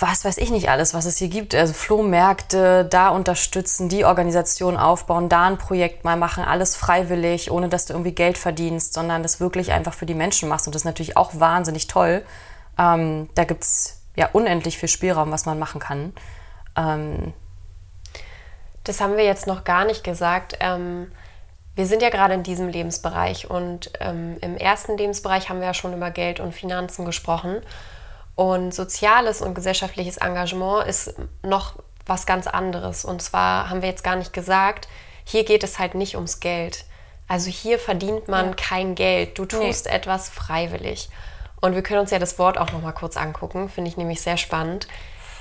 was 0.00 0.24
weiß 0.24 0.38
ich 0.38 0.50
nicht 0.50 0.70
alles, 0.70 0.94
was 0.94 1.06
es 1.06 1.16
hier 1.16 1.28
gibt. 1.28 1.54
Also 1.54 1.72
Flohmärkte, 1.72 2.84
da 2.84 3.08
unterstützen, 3.08 3.88
die 3.88 4.04
Organisation 4.04 4.76
aufbauen, 4.76 5.28
da 5.28 5.46
ein 5.46 5.58
Projekt 5.58 6.04
mal 6.04 6.16
machen, 6.16 6.44
alles 6.44 6.76
freiwillig, 6.76 7.50
ohne 7.50 7.68
dass 7.68 7.86
du 7.86 7.94
irgendwie 7.94 8.12
Geld 8.12 8.38
verdienst, 8.38 8.94
sondern 8.94 9.24
das 9.24 9.40
wirklich 9.40 9.72
einfach 9.72 9.94
für 9.94 10.06
die 10.06 10.14
Menschen 10.14 10.48
machst. 10.48 10.68
Und 10.68 10.74
das 10.74 10.82
ist 10.82 10.86
natürlich 10.86 11.16
auch 11.16 11.40
wahnsinnig 11.40 11.88
toll. 11.88 12.24
Ähm, 12.78 13.28
da 13.34 13.42
gibt 13.42 13.64
es 13.64 14.00
ja 14.14 14.28
unendlich 14.32 14.78
viel 14.78 14.88
Spielraum, 14.88 15.32
was 15.32 15.46
man 15.46 15.58
machen 15.58 15.80
kann. 15.80 16.12
Ähm, 16.76 17.32
das 18.84 19.00
haben 19.00 19.16
wir 19.16 19.24
jetzt 19.24 19.46
noch 19.46 19.64
gar 19.64 19.84
nicht 19.84 20.04
gesagt. 20.04 20.56
Ähm, 20.60 21.10
wir 21.74 21.86
sind 21.86 22.02
ja 22.02 22.10
gerade 22.10 22.34
in 22.34 22.42
diesem 22.42 22.68
Lebensbereich 22.68 23.48
und 23.48 23.92
ähm, 24.00 24.36
im 24.40 24.56
ersten 24.56 24.96
Lebensbereich 24.96 25.48
haben 25.48 25.60
wir 25.60 25.68
ja 25.68 25.74
schon 25.74 25.94
über 25.94 26.10
Geld 26.10 26.40
und 26.40 26.52
Finanzen 26.52 27.04
gesprochen. 27.04 27.60
Und 28.34 28.74
soziales 28.74 29.42
und 29.42 29.54
gesellschaftliches 29.54 30.16
Engagement 30.16 30.86
ist 30.86 31.14
noch 31.42 31.74
was 32.06 32.26
ganz 32.26 32.46
anderes. 32.46 33.04
Und 33.04 33.22
zwar 33.22 33.70
haben 33.70 33.82
wir 33.82 33.88
jetzt 33.88 34.04
gar 34.04 34.16
nicht 34.16 34.32
gesagt, 34.32 34.88
hier 35.24 35.44
geht 35.44 35.62
es 35.62 35.78
halt 35.78 35.94
nicht 35.94 36.16
ums 36.16 36.40
Geld. 36.40 36.84
Also 37.28 37.50
hier 37.50 37.78
verdient 37.78 38.26
man 38.28 38.46
ja. 38.46 38.54
kein 38.54 38.94
Geld. 38.94 39.38
Du 39.38 39.44
tust 39.44 39.86
nee. 39.86 39.92
etwas 39.92 40.28
freiwillig. 40.28 41.10
Und 41.60 41.74
wir 41.74 41.82
können 41.82 42.00
uns 42.00 42.10
ja 42.10 42.18
das 42.18 42.38
Wort 42.38 42.58
auch 42.58 42.72
noch 42.72 42.80
mal 42.80 42.92
kurz 42.92 43.16
angucken, 43.16 43.68
finde 43.68 43.90
ich 43.90 43.96
nämlich 43.96 44.20
sehr 44.22 44.36
spannend. 44.36 44.88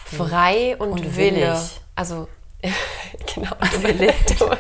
Frei 0.06 0.76
und, 0.78 0.92
und 0.92 1.16
Wille. 1.16 1.60
Also 1.96 2.28
genau, 3.36 3.52
du, 3.60 3.84
willig. 3.84 4.16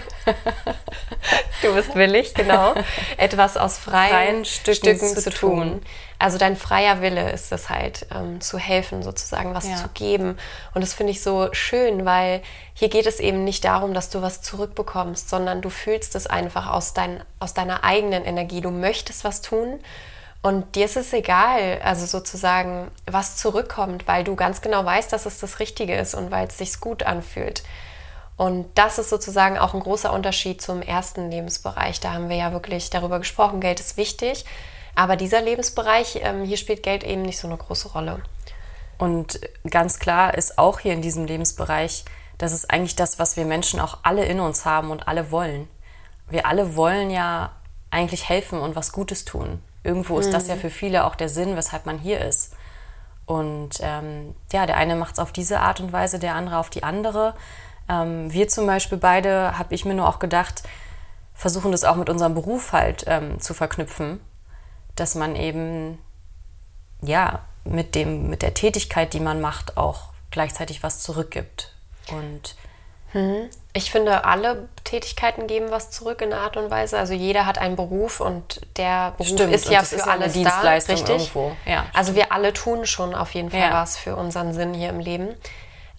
Du, 1.61 1.69
du, 1.69 1.73
bist 1.73 1.95
willig, 1.95 2.33
genau. 2.33 2.73
Etwas 3.17 3.57
aus 3.57 3.77
freien, 3.77 4.09
freien 4.09 4.45
Stücken, 4.45 4.97
Stücken, 4.97 5.17
zu, 5.17 5.29
tun. 5.31 5.61
tun. 5.61 5.81
Also 6.19 6.37
dein 6.37 6.55
freier 6.55 7.01
Wille 7.01 7.31
ist 7.31 7.51
es 7.51 7.69
halt, 7.69 8.05
ähm, 8.13 8.39
zu 8.39 8.57
helfen, 8.57 9.03
sozusagen 9.03 9.53
was 9.53 9.67
ja. 9.67 9.75
zu 9.77 9.87
geben. 9.89 10.37
Und 10.73 10.81
das 10.81 10.93
finde 10.93 11.11
ich 11.11 11.21
so 11.21 11.49
schön, 11.53 12.05
weil 12.05 12.41
hier 12.73 12.89
geht 12.89 13.07
es 13.07 13.19
eben 13.19 13.43
nicht 13.43 13.63
darum, 13.65 13.93
dass 13.93 14.09
du 14.09 14.21
was 14.21 14.41
zurückbekommst, 14.41 15.29
sondern 15.29 15.61
du 15.61 15.69
fühlst 15.69 16.15
es 16.15 16.27
einfach 16.27 16.67
aus, 16.67 16.93
dein, 16.93 17.23
aus 17.39 17.53
deiner 17.53 17.83
eigenen 17.83 18.25
Energie. 18.25 18.61
Du 18.61 18.71
möchtest 18.71 19.23
was 19.23 19.41
tun 19.41 19.79
und 20.41 20.75
dir 20.75 20.85
ist 20.85 20.97
es 20.97 21.13
egal, 21.13 21.81
also 21.83 22.05
sozusagen, 22.05 22.89
was 23.05 23.37
zurückkommt, 23.37 24.07
weil 24.07 24.23
du 24.23 24.35
ganz 24.35 24.61
genau 24.61 24.85
weißt, 24.85 25.11
dass 25.11 25.25
es 25.25 25.39
das 25.39 25.59
Richtige 25.59 25.95
ist 25.95 26.15
und 26.15 26.31
weil 26.31 26.47
es 26.47 26.57
sich 26.57 26.79
gut 26.79 27.03
anfühlt. 27.03 27.63
Und 28.37 28.67
das 28.75 28.99
ist 28.99 29.09
sozusagen 29.09 29.57
auch 29.57 29.73
ein 29.73 29.79
großer 29.79 30.13
Unterschied 30.13 30.61
zum 30.61 30.81
ersten 30.83 31.31
Lebensbereich. 31.31 31.99
Da 31.99 32.13
haben 32.13 32.29
wir 32.29 32.37
ja 32.37 32.51
wirklich 32.53 32.91
darüber 32.91 33.17
gesprochen, 33.17 33.59
Geld 33.59 33.79
ist 33.79 33.97
wichtig. 33.97 34.45
Aber 34.95 35.15
dieser 35.15 35.41
Lebensbereich, 35.41 36.19
ähm, 36.21 36.43
hier 36.43 36.57
spielt 36.57 36.83
Geld 36.83 37.03
eben 37.03 37.23
nicht 37.23 37.39
so 37.39 37.47
eine 37.47 37.57
große 37.57 37.89
Rolle. 37.89 38.21
Und 38.97 39.39
ganz 39.69 39.99
klar 39.99 40.35
ist 40.35 40.57
auch 40.57 40.79
hier 40.79 40.93
in 40.93 41.01
diesem 41.01 41.25
Lebensbereich, 41.25 42.05
das 42.37 42.51
ist 42.51 42.71
eigentlich 42.71 42.95
das, 42.95 43.19
was 43.19 43.37
wir 43.37 43.45
Menschen 43.45 43.79
auch 43.79 43.99
alle 44.03 44.25
in 44.25 44.39
uns 44.39 44.65
haben 44.65 44.91
und 44.91 45.07
alle 45.07 45.31
wollen. 45.31 45.67
Wir 46.29 46.45
alle 46.45 46.75
wollen 46.75 47.09
ja 47.09 47.51
eigentlich 47.89 48.29
helfen 48.29 48.59
und 48.59 48.75
was 48.75 48.91
Gutes 48.91 49.25
tun. 49.25 49.61
Irgendwo 49.83 50.19
ist 50.19 50.33
das 50.33 50.47
ja 50.47 50.55
mhm. 50.55 50.59
für 50.59 50.69
viele 50.69 51.05
auch 51.05 51.15
der 51.15 51.29
Sinn, 51.29 51.55
weshalb 51.55 51.85
man 51.85 51.97
hier 51.97 52.21
ist. 52.21 52.53
Und 53.25 53.79
ähm, 53.81 54.35
ja, 54.51 54.65
der 54.65 54.77
eine 54.77 54.95
macht 54.95 55.13
es 55.13 55.19
auf 55.19 55.31
diese 55.31 55.59
Art 55.59 55.79
und 55.79 55.93
Weise, 55.93 56.19
der 56.19 56.35
andere 56.35 56.57
auf 56.57 56.69
die 56.69 56.83
andere. 56.83 57.35
Ähm, 57.89 58.31
wir 58.31 58.47
zum 58.47 58.67
Beispiel 58.67 58.97
beide, 58.97 59.57
habe 59.57 59.73
ich 59.73 59.85
mir 59.85 59.93
nur 59.93 60.07
auch 60.07 60.19
gedacht, 60.19 60.63
versuchen 61.33 61.71
das 61.71 61.83
auch 61.83 61.95
mit 61.95 62.09
unserem 62.09 62.33
Beruf 62.33 62.73
halt 62.73 63.05
ähm, 63.07 63.39
zu 63.39 63.53
verknüpfen, 63.53 64.19
dass 64.95 65.15
man 65.15 65.35
eben 65.35 65.99
ja 67.01 67.39
mit 67.63 67.95
dem 67.95 68.29
mit 68.29 68.41
der 68.41 68.53
Tätigkeit, 68.53 69.13
die 69.13 69.19
man 69.19 69.39
macht, 69.41 69.77
auch 69.77 70.09
gleichzeitig 70.31 70.83
was 70.83 70.99
zurückgibt. 71.01 71.73
Und 72.11 72.55
hm. 73.11 73.49
Ich 73.73 73.91
finde, 73.91 74.25
alle 74.25 74.67
Tätigkeiten 74.83 75.47
geben 75.47 75.67
was 75.69 75.91
zurück 75.91 76.21
in 76.21 76.33
einer 76.33 76.41
Art 76.41 76.57
und 76.57 76.69
Weise. 76.69 76.97
Also 76.97 77.13
jeder 77.13 77.45
hat 77.45 77.57
einen 77.57 77.75
Beruf 77.75 78.19
und 78.19 78.61
der 78.75 79.11
Beruf 79.11 79.27
Stimmt, 79.27 79.53
ist 79.53 79.69
ja 79.69 79.81
für 79.81 79.95
ist 79.95 80.07
alles 80.07 80.35
ja 80.35 80.61
da, 80.61 80.71
richtig? 80.71 81.07
Irgendwo. 81.07 81.55
Ja, 81.65 81.85
also 81.93 82.15
wir 82.15 82.31
alle 82.31 82.53
tun 82.53 82.85
schon 82.85 83.15
auf 83.15 83.33
jeden 83.33 83.49
Fall 83.49 83.59
ja. 83.59 83.73
was 83.73 83.97
für 83.97 84.15
unseren 84.15 84.53
Sinn 84.53 84.73
hier 84.73 84.89
im 84.89 84.99
Leben. 84.99 85.29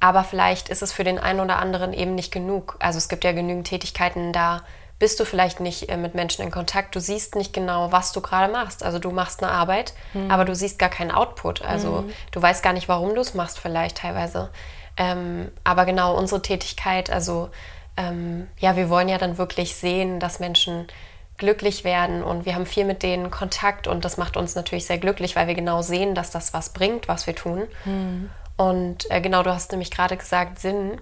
Aber 0.00 0.24
vielleicht 0.24 0.68
ist 0.68 0.82
es 0.82 0.92
für 0.92 1.04
den 1.04 1.18
einen 1.18 1.40
oder 1.40 1.58
anderen 1.58 1.92
eben 1.92 2.14
nicht 2.14 2.32
genug. 2.32 2.76
Also 2.78 2.98
es 2.98 3.08
gibt 3.08 3.24
ja 3.24 3.32
genügend 3.32 3.66
Tätigkeiten, 3.66 4.32
da 4.32 4.62
bist 4.98 5.20
du 5.20 5.24
vielleicht 5.24 5.60
nicht 5.60 5.88
äh, 5.88 5.96
mit 5.96 6.14
Menschen 6.14 6.42
in 6.42 6.50
Kontakt. 6.50 6.94
Du 6.94 7.00
siehst 7.00 7.36
nicht 7.36 7.52
genau, 7.52 7.92
was 7.92 8.12
du 8.12 8.20
gerade 8.20 8.52
machst. 8.52 8.82
Also 8.82 8.98
du 8.98 9.10
machst 9.10 9.42
eine 9.42 9.52
Arbeit, 9.52 9.92
mhm. 10.12 10.30
aber 10.30 10.44
du 10.44 10.54
siehst 10.54 10.78
gar 10.78 10.88
keinen 10.88 11.10
Output. 11.10 11.62
Also 11.62 12.02
mhm. 12.02 12.12
du 12.32 12.42
weißt 12.42 12.62
gar 12.62 12.72
nicht, 12.72 12.88
warum 12.88 13.14
du 13.14 13.20
es 13.20 13.34
machst 13.34 13.58
vielleicht 13.58 13.98
teilweise. 13.98 14.50
Ähm, 14.96 15.50
aber 15.62 15.84
genau 15.84 16.16
unsere 16.16 16.42
Tätigkeit, 16.42 17.10
also 17.10 17.50
ähm, 17.96 18.48
ja, 18.58 18.76
wir 18.76 18.90
wollen 18.90 19.08
ja 19.08 19.18
dann 19.18 19.38
wirklich 19.38 19.76
sehen, 19.76 20.18
dass 20.18 20.40
Menschen 20.40 20.88
glücklich 21.36 21.84
werden 21.84 22.24
und 22.24 22.46
wir 22.46 22.56
haben 22.56 22.66
viel 22.66 22.84
mit 22.84 23.04
denen 23.04 23.30
Kontakt 23.30 23.86
und 23.86 24.04
das 24.04 24.16
macht 24.16 24.36
uns 24.36 24.56
natürlich 24.56 24.86
sehr 24.86 24.98
glücklich, 24.98 25.36
weil 25.36 25.46
wir 25.46 25.54
genau 25.54 25.82
sehen, 25.82 26.16
dass 26.16 26.32
das 26.32 26.52
was 26.52 26.70
bringt, 26.70 27.06
was 27.06 27.28
wir 27.28 27.36
tun. 27.36 27.68
Mhm. 27.84 28.30
Und 28.58 29.08
äh, 29.10 29.20
genau, 29.20 29.42
du 29.44 29.54
hast 29.54 29.70
nämlich 29.70 29.90
gerade 29.90 30.16
gesagt, 30.16 30.58
Sinn 30.58 31.00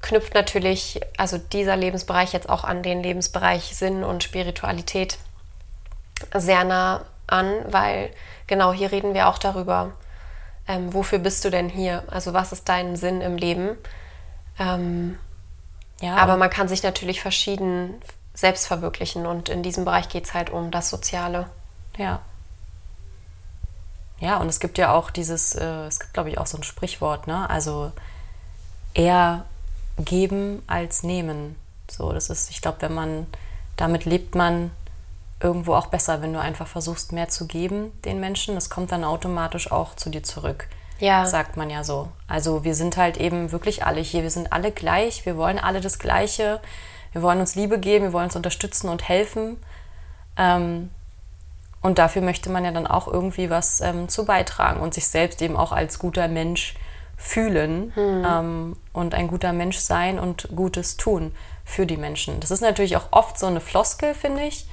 knüpft 0.00 0.34
natürlich, 0.34 1.00
also 1.18 1.36
dieser 1.36 1.76
Lebensbereich 1.76 2.32
jetzt 2.32 2.48
auch 2.48 2.64
an 2.64 2.82
den 2.82 3.02
Lebensbereich 3.02 3.76
Sinn 3.76 4.02
und 4.02 4.24
Spiritualität 4.24 5.18
sehr 6.34 6.64
nah 6.64 7.04
an, 7.26 7.54
weil 7.66 8.10
genau 8.46 8.72
hier 8.72 8.92
reden 8.92 9.12
wir 9.12 9.28
auch 9.28 9.36
darüber, 9.36 9.92
ähm, 10.66 10.94
wofür 10.94 11.18
bist 11.18 11.44
du 11.44 11.50
denn 11.50 11.68
hier? 11.68 12.02
Also 12.08 12.32
was 12.32 12.50
ist 12.52 12.68
dein 12.68 12.96
Sinn 12.96 13.20
im 13.20 13.36
Leben? 13.36 13.76
Ähm, 14.58 15.18
ja. 16.00 16.16
Aber 16.16 16.38
man 16.38 16.48
kann 16.48 16.66
sich 16.66 16.82
natürlich 16.82 17.20
verschieden 17.20 18.00
selbst 18.32 18.66
verwirklichen 18.66 19.26
und 19.26 19.50
in 19.50 19.62
diesem 19.62 19.84
Bereich 19.84 20.08
geht 20.08 20.24
es 20.24 20.32
halt 20.32 20.48
um 20.48 20.70
das 20.70 20.88
Soziale. 20.88 21.50
Ja. 21.98 22.20
Ja, 24.20 24.36
und 24.36 24.48
es 24.48 24.60
gibt 24.60 24.78
ja 24.78 24.92
auch 24.92 25.10
dieses, 25.10 25.54
äh, 25.54 25.86
es 25.86 25.98
gibt 25.98 26.14
glaube 26.14 26.28
ich 26.28 26.38
auch 26.38 26.46
so 26.46 26.56
ein 26.56 26.62
Sprichwort, 26.62 27.26
ne? 27.26 27.48
Also 27.48 27.92
eher 28.94 29.44
geben 29.98 30.62
als 30.66 31.02
nehmen. 31.02 31.56
So, 31.90 32.12
das 32.12 32.30
ist, 32.30 32.50
ich 32.50 32.60
glaube, 32.62 32.78
wenn 32.80 32.94
man, 32.94 33.26
damit 33.76 34.04
lebt 34.04 34.34
man 34.34 34.70
irgendwo 35.42 35.74
auch 35.74 35.86
besser, 35.86 36.22
wenn 36.22 36.32
du 36.32 36.40
einfach 36.40 36.66
versuchst, 36.66 37.12
mehr 37.12 37.28
zu 37.28 37.46
geben 37.46 37.92
den 38.04 38.20
Menschen. 38.20 38.54
Das 38.54 38.70
kommt 38.70 38.92
dann 38.92 39.04
automatisch 39.04 39.72
auch 39.72 39.96
zu 39.96 40.10
dir 40.10 40.22
zurück. 40.22 40.68
Ja. 40.98 41.24
Sagt 41.24 41.56
man 41.56 41.70
ja 41.70 41.82
so. 41.82 42.08
Also 42.28 42.62
wir 42.62 42.74
sind 42.74 42.98
halt 42.98 43.16
eben 43.16 43.52
wirklich 43.52 43.86
alle 43.86 44.00
hier. 44.00 44.22
Wir 44.22 44.30
sind 44.30 44.52
alle 44.52 44.70
gleich. 44.70 45.24
Wir 45.24 45.38
wollen 45.38 45.58
alle 45.58 45.80
das 45.80 45.98
Gleiche. 45.98 46.60
Wir 47.12 47.22
wollen 47.22 47.40
uns 47.40 47.54
Liebe 47.54 47.78
geben. 47.78 48.06
Wir 48.06 48.12
wollen 48.12 48.26
uns 48.26 48.36
unterstützen 48.36 48.90
und 48.90 49.08
helfen. 49.08 49.56
Ähm, 50.36 50.90
und 51.82 51.98
dafür 51.98 52.22
möchte 52.22 52.50
man 52.50 52.64
ja 52.64 52.72
dann 52.72 52.86
auch 52.86 53.08
irgendwie 53.08 53.50
was 53.50 53.80
ähm, 53.80 54.08
zu 54.08 54.24
beitragen 54.24 54.80
und 54.80 54.94
sich 54.94 55.06
selbst 55.06 55.40
eben 55.42 55.56
auch 55.56 55.72
als 55.72 55.98
guter 55.98 56.28
Mensch 56.28 56.74
fühlen 57.16 57.92
hm. 57.94 58.26
ähm, 58.26 58.76
und 58.92 59.14
ein 59.14 59.28
guter 59.28 59.52
Mensch 59.52 59.78
sein 59.78 60.18
und 60.18 60.48
Gutes 60.54 60.96
tun 60.96 61.34
für 61.64 61.86
die 61.86 61.96
Menschen. 61.96 62.40
Das 62.40 62.50
ist 62.50 62.62
natürlich 62.62 62.96
auch 62.96 63.08
oft 63.10 63.38
so 63.38 63.46
eine 63.46 63.60
Floskel, 63.60 64.14
finde 64.14 64.42
ich 64.42 64.66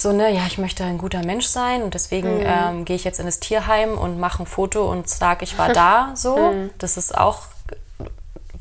so, 0.00 0.12
ne, 0.12 0.32
ja, 0.32 0.46
ich 0.46 0.56
möchte 0.56 0.82
ein 0.84 0.96
guter 0.96 1.24
Mensch 1.24 1.46
sein 1.46 1.82
und 1.82 1.92
deswegen 1.94 2.38
mhm. 2.38 2.46
ähm, 2.46 2.84
gehe 2.84 2.96
ich 2.96 3.04
jetzt 3.04 3.20
in 3.20 3.26
das 3.26 3.38
Tierheim 3.38 3.98
und 3.98 4.18
mache 4.18 4.42
ein 4.42 4.46
Foto 4.46 4.90
und 4.90 5.08
sage, 5.08 5.44
ich 5.44 5.58
war 5.58 5.68
da 5.72 6.12
so. 6.14 6.36
Mhm. 6.36 6.70
Das 6.78 6.96
ist 6.96 7.16
auch, 7.16 7.42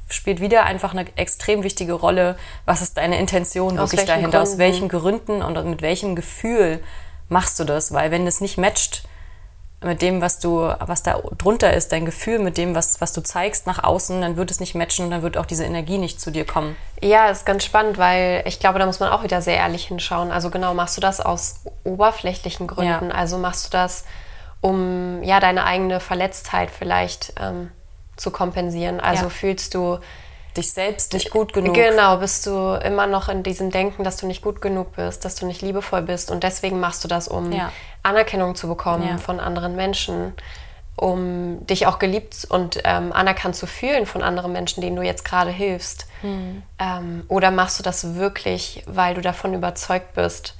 spielt 0.09 0.41
wieder 0.41 0.63
einfach 0.63 0.91
eine 0.91 1.05
extrem 1.15 1.63
wichtige 1.63 1.93
Rolle. 1.93 2.37
Was 2.65 2.81
ist 2.81 2.97
deine 2.97 3.17
Intention 3.17 3.79
aus 3.79 3.91
wirklich 3.91 4.07
dahinter? 4.07 4.39
Gründen? 4.39 4.53
Aus 4.53 4.57
welchen 4.57 4.89
Gründen 4.89 5.41
und 5.41 5.63
mit 5.65 5.81
welchem 5.81 6.15
Gefühl 6.15 6.83
machst 7.29 7.59
du 7.59 7.63
das? 7.63 7.93
Weil 7.93 8.11
wenn 8.11 8.27
es 8.27 8.41
nicht 8.41 8.57
matcht, 8.57 9.03
mit 9.81 10.01
dem, 10.01 10.21
was 10.21 10.39
du, 10.39 10.73
was 10.79 11.03
da 11.03 11.21
drunter 11.37 11.73
ist, 11.73 11.91
dein 11.93 12.03
Gefühl 12.03 12.39
mit 12.39 12.57
dem, 12.57 12.75
was, 12.75 12.99
was 12.99 13.13
du 13.13 13.21
zeigst 13.21 13.65
nach 13.65 13.81
außen, 13.81 14.19
dann 14.19 14.35
wird 14.35 14.51
es 14.51 14.59
nicht 14.59 14.75
matchen 14.75 15.05
und 15.05 15.11
dann 15.11 15.21
wird 15.21 15.37
auch 15.37 15.45
diese 15.45 15.63
Energie 15.63 15.97
nicht 15.97 16.19
zu 16.19 16.31
dir 16.31 16.45
kommen. 16.45 16.75
Ja, 17.01 17.29
ist 17.29 17.45
ganz 17.45 17.63
spannend, 17.63 17.97
weil 17.97 18.43
ich 18.45 18.59
glaube, 18.59 18.79
da 18.79 18.85
muss 18.85 18.99
man 18.99 19.09
auch 19.09 19.23
wieder 19.23 19.41
sehr 19.41 19.55
ehrlich 19.55 19.87
hinschauen. 19.87 20.31
Also 20.31 20.49
genau, 20.49 20.73
machst 20.73 20.97
du 20.97 21.01
das 21.01 21.21
aus 21.21 21.61
oberflächlichen 21.85 22.67
Gründen? 22.67 23.09
Ja. 23.09 23.15
Also 23.15 23.37
machst 23.37 23.67
du 23.67 23.69
das, 23.69 24.03
um 24.59 25.23
ja 25.23 25.39
deine 25.39 25.63
eigene 25.63 26.01
Verletztheit 26.01 26.69
vielleicht 26.71 27.33
ähm, 27.39 27.71
zu 28.17 28.31
kompensieren? 28.31 28.99
Also 28.99 29.23
ja. 29.23 29.29
fühlst 29.29 29.75
du 29.75 29.99
dich 30.59 30.71
selbst 30.71 31.13
nicht 31.13 31.31
gut 31.31 31.53
genug. 31.53 31.73
Genau, 31.73 32.17
bist 32.17 32.45
du 32.45 32.79
immer 32.83 33.07
noch 33.07 33.29
in 33.29 33.43
diesem 33.43 33.71
Denken, 33.71 34.03
dass 34.03 34.17
du 34.17 34.27
nicht 34.27 34.41
gut 34.41 34.61
genug 34.61 34.95
bist, 34.95 35.25
dass 35.25 35.35
du 35.35 35.45
nicht 35.45 35.61
liebevoll 35.61 36.01
bist 36.01 36.31
und 36.31 36.43
deswegen 36.43 36.79
machst 36.79 37.03
du 37.03 37.07
das, 37.07 37.27
um 37.27 37.51
ja. 37.51 37.71
Anerkennung 38.03 38.55
zu 38.55 38.67
bekommen 38.67 39.07
ja. 39.07 39.17
von 39.17 39.39
anderen 39.39 39.75
Menschen, 39.75 40.33
um 40.95 41.65
dich 41.65 41.87
auch 41.87 41.99
geliebt 41.99 42.45
und 42.49 42.79
ähm, 42.83 43.13
anerkannt 43.13 43.55
zu 43.55 43.67
fühlen 43.67 44.05
von 44.05 44.21
anderen 44.21 44.51
Menschen, 44.51 44.81
denen 44.81 44.95
du 44.95 45.01
jetzt 45.01 45.23
gerade 45.23 45.51
hilfst. 45.51 46.07
Hm. 46.21 46.61
Ähm, 46.77 47.23
oder 47.29 47.51
machst 47.51 47.79
du 47.79 47.83
das 47.83 48.15
wirklich, 48.15 48.83
weil 48.85 49.15
du 49.15 49.21
davon 49.21 49.53
überzeugt 49.53 50.13
bist, 50.13 50.55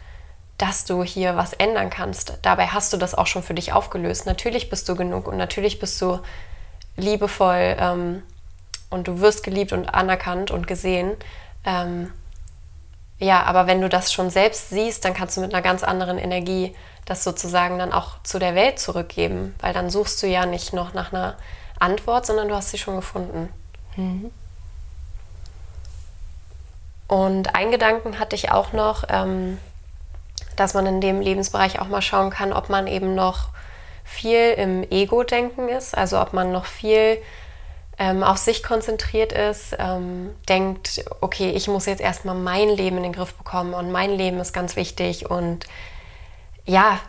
dass 0.57 0.85
du 0.85 1.03
hier 1.03 1.35
was 1.35 1.53
ändern 1.53 1.89
kannst? 1.89 2.37
Dabei 2.41 2.67
hast 2.67 2.93
du 2.93 2.97
das 2.97 3.15
auch 3.15 3.27
schon 3.27 3.43
für 3.43 3.53
dich 3.53 3.73
aufgelöst. 3.73 4.25
Natürlich 4.25 4.69
bist 4.69 4.87
du 4.87 4.95
genug 4.95 5.27
und 5.27 5.37
natürlich 5.37 5.79
bist 5.79 6.01
du 6.01 6.19
liebevoll. 6.95 7.75
Ähm, 7.77 8.23
und 8.89 9.08
du 9.08 9.19
wirst 9.19 9.43
geliebt 9.43 9.72
und 9.72 9.93
anerkannt 9.93 10.51
und 10.51 10.67
gesehen. 10.67 11.15
Ähm, 11.65 12.12
ja, 13.19 13.43
aber 13.43 13.67
wenn 13.67 13.81
du 13.81 13.89
das 13.89 14.13
schon 14.13 14.29
selbst 14.29 14.69
siehst, 14.69 15.03
dann 15.05 15.13
kannst 15.13 15.38
du 15.38 15.41
mit 15.41 15.53
einer 15.53 15.62
ganz 15.62 15.84
anderen 15.84 16.17
Energie 16.17 16.75
das 17.05 17.24
sozusagen 17.24 17.79
dann 17.79 17.91
auch 17.91 18.22
zu 18.24 18.39
der 18.39 18.55
Welt 18.55 18.79
zurückgeben, 18.79 19.55
weil 19.62 19.74
dann 19.74 19.89
suchst 19.89 20.22
du 20.24 20.27
ja 20.27 20.46
nicht 20.46 20.74
noch 20.74 20.93
nach 20.93 21.12
einer 21.12 21.36
Antwort, 21.79 22.25
sondern 22.25 22.48
du 22.48 22.55
hast 22.55 22.69
sie 22.69 22.77
schon 22.77 22.96
gefunden. 22.96 23.50
Mhm. 23.96 24.31
Und 27.08 27.55
ein 27.55 27.72
Gedanken 27.72 28.19
hatte 28.19 28.36
ich 28.36 28.51
auch 28.51 28.72
noch, 28.72 29.03
ähm, 29.10 29.58
dass 30.55 30.75
man 30.75 30.86
in 30.86 31.01
dem 31.01 31.19
Lebensbereich 31.19 31.79
auch 31.79 31.88
mal 31.88 32.01
schauen 32.01 32.29
kann, 32.29 32.53
ob 32.53 32.69
man 32.69 32.86
eben 32.86 33.15
noch 33.15 33.50
viel 34.03 34.51
im 34.51 34.84
Ego-Denken 34.89 35.69
ist, 35.69 35.98
also 35.98 36.22
ob 36.22 36.34
man 36.34 36.51
noch 36.51 36.65
viel 36.65 37.17
ähm, 37.99 38.23
auf 38.23 38.37
sich 38.37 38.63
konzentriert 38.63 39.33
ist, 39.33 39.75
ähm, 39.77 40.31
denkt, 40.47 41.03
okay, 41.21 41.51
ich 41.51 41.67
muss 41.67 41.85
jetzt 41.85 42.01
erstmal 42.01 42.35
mein 42.35 42.69
Leben 42.69 42.97
in 42.97 43.03
den 43.03 43.13
Griff 43.13 43.33
bekommen 43.33 43.73
und 43.73 43.91
mein 43.91 44.11
Leben 44.11 44.39
ist 44.39 44.53
ganz 44.53 44.75
wichtig 44.77 45.29
und 45.29 45.65
ja, 46.65 46.99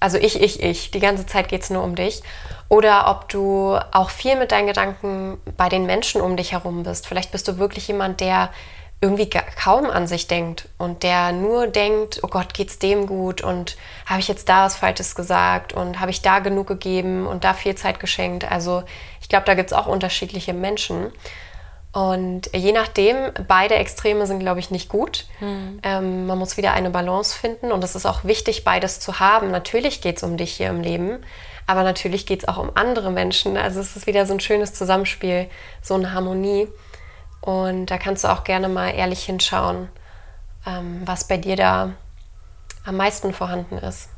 also 0.00 0.16
ich, 0.16 0.40
ich, 0.40 0.62
ich, 0.62 0.90
die 0.92 1.00
ganze 1.00 1.26
Zeit 1.26 1.48
geht 1.48 1.62
es 1.62 1.70
nur 1.70 1.82
um 1.82 1.96
dich. 1.96 2.22
Oder 2.68 3.10
ob 3.10 3.28
du 3.28 3.78
auch 3.92 4.10
viel 4.10 4.36
mit 4.36 4.52
deinen 4.52 4.66
Gedanken 4.66 5.40
bei 5.56 5.68
den 5.68 5.86
Menschen 5.86 6.20
um 6.20 6.36
dich 6.36 6.52
herum 6.52 6.82
bist. 6.82 7.06
Vielleicht 7.06 7.32
bist 7.32 7.48
du 7.48 7.58
wirklich 7.58 7.88
jemand, 7.88 8.20
der 8.20 8.50
irgendwie 9.00 9.30
kaum 9.30 9.86
an 9.86 10.08
sich 10.08 10.26
denkt 10.26 10.68
und 10.76 11.04
der 11.04 11.30
nur 11.30 11.68
denkt, 11.68 12.20
oh 12.22 12.26
Gott, 12.26 12.52
geht's 12.52 12.80
dem 12.80 13.06
gut 13.06 13.42
und 13.42 13.76
habe 14.06 14.18
ich 14.18 14.26
jetzt 14.26 14.48
da 14.48 14.64
was 14.64 14.74
Falsches 14.74 15.14
gesagt 15.14 15.72
und 15.72 16.00
habe 16.00 16.10
ich 16.10 16.20
da 16.20 16.40
genug 16.40 16.66
gegeben 16.66 17.26
und 17.26 17.44
da 17.44 17.54
viel 17.54 17.76
Zeit 17.76 18.00
geschenkt. 18.00 18.50
Also 18.50 18.82
ich 19.28 19.30
glaube, 19.30 19.44
da 19.44 19.52
gibt 19.52 19.72
es 19.72 19.76
auch 19.76 19.86
unterschiedliche 19.86 20.54
Menschen. 20.54 21.12
Und 21.92 22.48
je 22.54 22.72
nachdem, 22.72 23.30
beide 23.46 23.74
Extreme 23.74 24.26
sind, 24.26 24.38
glaube 24.38 24.58
ich, 24.58 24.70
nicht 24.70 24.88
gut. 24.88 25.26
Mhm. 25.40 25.80
Ähm, 25.82 26.26
man 26.26 26.38
muss 26.38 26.56
wieder 26.56 26.72
eine 26.72 26.88
Balance 26.88 27.36
finden 27.36 27.70
und 27.70 27.84
es 27.84 27.94
ist 27.94 28.06
auch 28.06 28.24
wichtig, 28.24 28.64
beides 28.64 29.00
zu 29.00 29.20
haben. 29.20 29.50
Natürlich 29.50 30.00
geht 30.00 30.16
es 30.16 30.22
um 30.22 30.38
dich 30.38 30.54
hier 30.54 30.70
im 30.70 30.80
Leben, 30.80 31.18
aber 31.66 31.82
natürlich 31.82 32.24
geht 32.24 32.44
es 32.44 32.48
auch 32.48 32.56
um 32.56 32.70
andere 32.74 33.10
Menschen. 33.10 33.58
Also 33.58 33.80
es 33.80 33.96
ist 33.96 34.06
wieder 34.06 34.24
so 34.24 34.32
ein 34.32 34.40
schönes 34.40 34.72
Zusammenspiel, 34.72 35.50
so 35.82 35.92
eine 35.92 36.14
Harmonie. 36.14 36.66
Und 37.42 37.90
da 37.90 37.98
kannst 37.98 38.24
du 38.24 38.28
auch 38.28 38.44
gerne 38.44 38.70
mal 38.70 38.88
ehrlich 38.88 39.24
hinschauen, 39.24 39.90
ähm, 40.66 41.02
was 41.04 41.28
bei 41.28 41.36
dir 41.36 41.56
da 41.56 41.92
am 42.86 42.96
meisten 42.96 43.34
vorhanden 43.34 43.76
ist. 43.76 44.08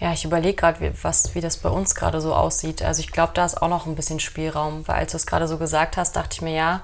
Ja, 0.00 0.12
ich 0.12 0.24
überlege 0.24 0.54
gerade, 0.54 0.80
wie, 0.80 0.92
wie 1.34 1.40
das 1.40 1.56
bei 1.56 1.68
uns 1.68 1.94
gerade 1.94 2.20
so 2.20 2.34
aussieht. 2.34 2.82
Also 2.82 3.00
ich 3.00 3.10
glaube, 3.10 3.32
da 3.34 3.44
ist 3.44 3.60
auch 3.60 3.68
noch 3.68 3.86
ein 3.86 3.96
bisschen 3.96 4.20
Spielraum, 4.20 4.86
weil 4.86 4.96
als 4.96 5.12
du 5.12 5.16
es 5.16 5.26
gerade 5.26 5.48
so 5.48 5.58
gesagt 5.58 5.96
hast, 5.96 6.14
dachte 6.14 6.34
ich 6.34 6.42
mir, 6.42 6.54
ja, 6.54 6.80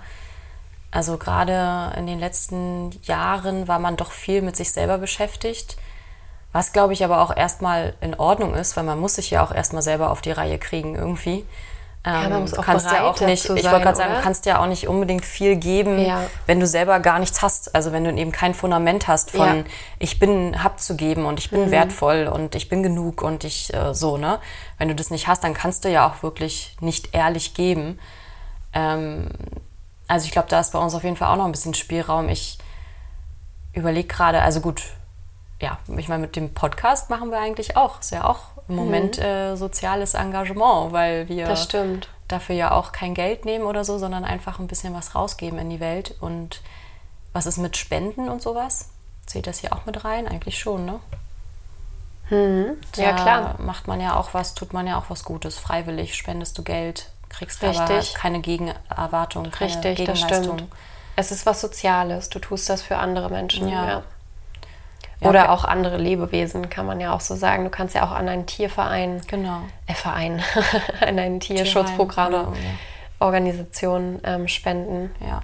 also 0.91 1.17
gerade 1.17 1.93
in 1.97 2.07
den 2.07 2.19
letzten 2.19 2.91
Jahren 3.03 3.69
war 3.69 3.79
man 3.79 3.97
doch 3.97 4.13
viel 4.13 4.43
mit 4.43 4.57
sich 4.57 4.73
selber 4.73 4.99
beschäftigt. 4.99 5.77
Was, 6.53 6.73
glaube 6.73 6.93
ich, 6.93 7.05
aber 7.05 7.21
auch 7.21 7.37
erstmal 7.37 7.95
in 8.01 8.15
Ordnung 8.15 8.55
ist, 8.55 8.77
weil 8.77 8.85
man 8.85 9.01
muss 9.01 9.15
sich 9.15 9.31
ja 9.31 9.45
auch 9.45 9.53
erstmal 9.53 9.83
selber 9.83 10.11
auf 10.11 10.21
die 10.21 10.31
Reihe 10.31 10.59
kriegen 10.59 10.95
irgendwie. 10.95 11.45
Ja, 12.07 12.23
man 12.23 12.33
ähm, 12.33 12.41
muss 12.41 12.53
auch 12.53 12.63
kannst 12.63 12.91
ja 12.91 13.09
auch 13.09 13.19
nicht, 13.21 13.45
ich 13.45 13.51
wollte 13.51 13.81
gerade 13.81 13.97
sagen, 13.97 14.15
du 14.15 14.21
kannst 14.21 14.45
ja 14.45 14.61
auch 14.61 14.67
nicht 14.67 14.89
unbedingt 14.89 15.25
viel 15.25 15.57
geben, 15.57 15.99
ja. 15.99 16.21
wenn 16.47 16.61
du 16.61 16.67
selber 16.67 17.01
gar 17.01 17.19
nichts 17.19 17.41
hast. 17.41 17.75
Also 17.75 17.93
wenn 17.93 18.05
du 18.05 18.13
eben 18.13 18.31
kein 18.31 18.53
Fundament 18.53 19.09
hast 19.09 19.31
von 19.31 19.59
ja. 19.59 19.65
ich 19.99 20.19
bin 20.19 20.63
hab 20.63 20.81
zu 20.81 20.97
geben 20.97 21.25
und 21.25 21.39
ich 21.39 21.51
bin 21.51 21.67
mhm. 21.67 21.71
wertvoll 21.71 22.27
und 22.27 22.55
ich 22.57 22.69
bin 22.69 22.83
genug 22.83 23.23
und 23.23 23.45
ich 23.45 23.73
äh, 23.73 23.95
so, 23.95 24.19
ne? 24.19 24.39
Wenn 24.77 24.89
du 24.89 24.95
das 24.95 25.11
nicht 25.11 25.29
hast, 25.29 25.45
dann 25.45 25.55
kannst 25.55 25.87
du 25.87 25.91
ja 25.91 26.07
auch 26.07 26.23
wirklich 26.23 26.77
nicht 26.81 27.15
ehrlich 27.15 27.55
geben. 27.55 27.99
Ähm, 28.75 29.31
also 30.07 30.27
ich 30.27 30.33
glaube, 30.33 30.49
da 30.51 30.61
ist 30.61 30.73
bei 30.73 30.79
uns 30.79 30.95
auf 30.95 31.05
jeden 31.05 31.17
Fall 31.17 31.29
auch 31.29 31.37
noch 31.37 31.47
ein 31.47 31.53
bisschen 31.53 31.73
Spielraum. 31.73 32.29
Ich 32.29 32.59
überlege 33.73 34.09
gerade, 34.09 34.43
also 34.43 34.61
gut, 34.61 34.83
ja, 35.59 35.79
ich 35.97 36.09
meine, 36.09 36.21
mit 36.21 36.37
dem 36.37 36.53
Podcast 36.53 37.09
machen 37.09 37.31
wir 37.31 37.39
eigentlich 37.39 37.79
auch. 37.79 38.01
Ist 38.01 38.11
ja 38.11 38.25
auch 38.25 38.54
im 38.69 38.77
Moment 38.77 39.19
mhm. 39.19 39.25
äh, 39.25 39.57
soziales 39.57 40.15
Engagement, 40.15 40.93
weil 40.93 41.29
wir 41.29 41.55
dafür 42.29 42.55
ja 42.55 42.71
auch 42.73 42.93
kein 42.93 43.15
Geld 43.15 43.45
nehmen 43.45 43.65
oder 43.65 43.85
so, 43.85 43.99
sondern 43.99 44.25
einfach 44.25 44.59
ein 44.59 44.67
bisschen 44.67 44.95
was 44.95 45.15
rausgeben 45.15 45.59
in 45.59 45.71
die 45.71 45.81
Welt. 45.81 46.15
Und 46.21 46.63
was 47.33 47.47
ist 47.47 47.59
mit 47.59 47.77
Spenden 47.77 48.29
und 48.29 48.41
sowas? 48.41 48.89
Zählt 49.27 49.47
das 49.47 49.59
hier 49.59 49.73
auch 49.73 49.85
mit 49.87 50.05
rein? 50.05 50.27
Eigentlich 50.27 50.59
schon, 50.59 50.87
ne? 50.87 51.01
Mhm. 52.31 52.79
Ja, 52.97 53.13
klar. 53.13 53.57
Macht 53.59 53.87
man 53.87 54.01
ja 54.01 54.17
auch 54.17 54.33
was, 54.33 54.55
tut 54.55 54.73
man 54.73 54.87
ja 54.87 54.99
auch 54.99 55.11
was 55.11 55.25
Gutes. 55.25 55.59
Freiwillig 55.59 56.15
spendest 56.15 56.57
du 56.57 56.63
Geld, 56.63 57.11
kriegst 57.29 57.63
Richtig. 57.63 57.81
aber 57.81 58.03
keine 58.15 58.41
Gegenerwartung, 58.41 59.51
keine 59.51 59.71
Richtig, 59.71 59.97
Gegenleistung. 59.99 60.29
Das 60.31 60.45
stimmt. 60.45 60.73
Es 61.17 61.31
ist 61.31 61.47
was 61.47 61.61
Soziales. 61.61 62.31
Du 62.31 62.39
tust 62.39 62.69
das 62.71 62.83
für 62.83 62.97
andere 62.97 63.29
Menschen. 63.29 63.69
ja. 63.69 63.89
ja. 63.89 64.03
Oder 65.21 65.45
okay. 65.45 65.51
auch 65.51 65.65
andere 65.65 65.97
Lebewesen, 65.97 66.69
kann 66.69 66.87
man 66.87 67.01
ja 67.01 67.15
auch 67.15 67.21
so 67.21 67.35
sagen. 67.35 67.65
Du 67.65 67.71
kannst 67.71 67.95
ja 67.95 68.05
auch 68.05 68.11
an 68.11 68.29
einen 68.29 68.47
Tierverein, 68.47 69.23
genau. 69.27 69.61
äh, 69.87 69.95
Verein, 69.95 70.43
an 71.01 71.19
ein 71.19 71.41
Tierschutzprogramm, 71.41 72.29
oder, 72.29 72.43
ja. 72.43 73.27
Organisation 73.27 74.21
ähm, 74.25 74.49
spenden. 74.49 75.15
Ja. 75.21 75.41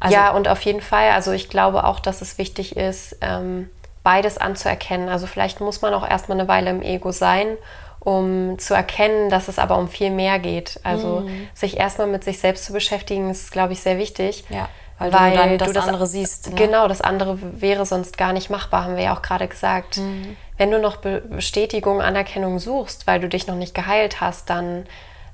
Also, 0.00 0.16
ja, 0.16 0.30
und 0.30 0.48
auf 0.48 0.60
jeden 0.62 0.82
Fall, 0.82 1.10
also 1.10 1.32
ich 1.32 1.48
glaube 1.48 1.84
auch, 1.84 1.98
dass 1.98 2.20
es 2.20 2.36
wichtig 2.38 2.76
ist, 2.76 3.16
ähm, 3.20 3.70
beides 4.02 4.38
anzuerkennen. 4.38 5.08
Also 5.08 5.26
vielleicht 5.26 5.60
muss 5.60 5.82
man 5.82 5.94
auch 5.94 6.08
erstmal 6.08 6.38
eine 6.38 6.46
Weile 6.46 6.70
im 6.70 6.82
Ego 6.82 7.10
sein, 7.10 7.56
um 8.00 8.58
zu 8.58 8.74
erkennen, 8.74 9.30
dass 9.30 9.48
es 9.48 9.58
aber 9.58 9.78
um 9.78 9.88
viel 9.88 10.10
mehr 10.10 10.38
geht. 10.38 10.78
Also 10.84 11.20
mhm. 11.20 11.48
sich 11.54 11.78
erstmal 11.78 12.06
mit 12.06 12.22
sich 12.22 12.38
selbst 12.38 12.66
zu 12.66 12.72
beschäftigen, 12.72 13.30
ist, 13.30 13.50
glaube 13.50 13.72
ich, 13.72 13.80
sehr 13.80 13.98
wichtig. 13.98 14.44
Ja. 14.50 14.68
Weil, 15.12 15.36
weil 15.36 15.50
du 15.50 15.58
dann 15.58 15.58
das, 15.58 15.72
das 15.72 15.88
andere 15.88 16.06
siehst. 16.06 16.50
Ne? 16.50 16.54
Genau, 16.56 16.88
das 16.88 17.00
andere 17.00 17.38
wäre 17.60 17.86
sonst 17.86 18.18
gar 18.18 18.32
nicht 18.32 18.50
machbar, 18.50 18.84
haben 18.84 18.96
wir 18.96 19.04
ja 19.04 19.16
auch 19.16 19.22
gerade 19.22 19.48
gesagt. 19.48 19.98
Mhm. 19.98 20.36
Wenn 20.56 20.70
du 20.70 20.78
noch 20.78 20.96
Be 20.96 21.20
Bestätigung, 21.20 22.00
Anerkennung 22.00 22.58
suchst, 22.58 23.06
weil 23.06 23.20
du 23.20 23.28
dich 23.28 23.46
noch 23.46 23.56
nicht 23.56 23.74
geheilt 23.74 24.20
hast, 24.20 24.50
dann 24.50 24.86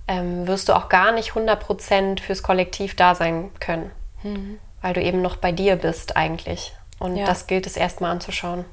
ähm, 0.08 0.46
wirst 0.46 0.68
du 0.68 0.74
auch 0.74 0.88
gar 0.88 1.12
nicht 1.12 1.32
100% 1.32 2.20
fürs 2.20 2.42
Kollektiv 2.42 2.96
da 2.96 3.14
sein 3.14 3.50
können. 3.60 3.90
Mhm. 4.22 4.58
Weil 4.82 4.94
du 4.94 5.02
eben 5.02 5.22
noch 5.22 5.36
bei 5.36 5.52
dir 5.52 5.76
bist 5.76 6.16
eigentlich. 6.16 6.74
Und 6.98 7.16
ja. 7.16 7.26
das 7.26 7.46
gilt 7.46 7.66
es 7.66 7.76
erstmal 7.76 8.10
anzuschauen. 8.10 8.64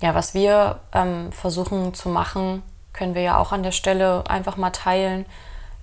Ja, 0.00 0.14
was 0.14 0.34
wir 0.34 0.80
ähm, 0.92 1.30
versuchen 1.32 1.94
zu 1.94 2.08
machen, 2.08 2.62
können 2.92 3.14
wir 3.14 3.22
ja 3.22 3.38
auch 3.38 3.52
an 3.52 3.62
der 3.62 3.72
Stelle 3.72 4.24
einfach 4.28 4.56
mal 4.56 4.70
teilen. 4.70 5.26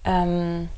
Ähm, 0.04 0.70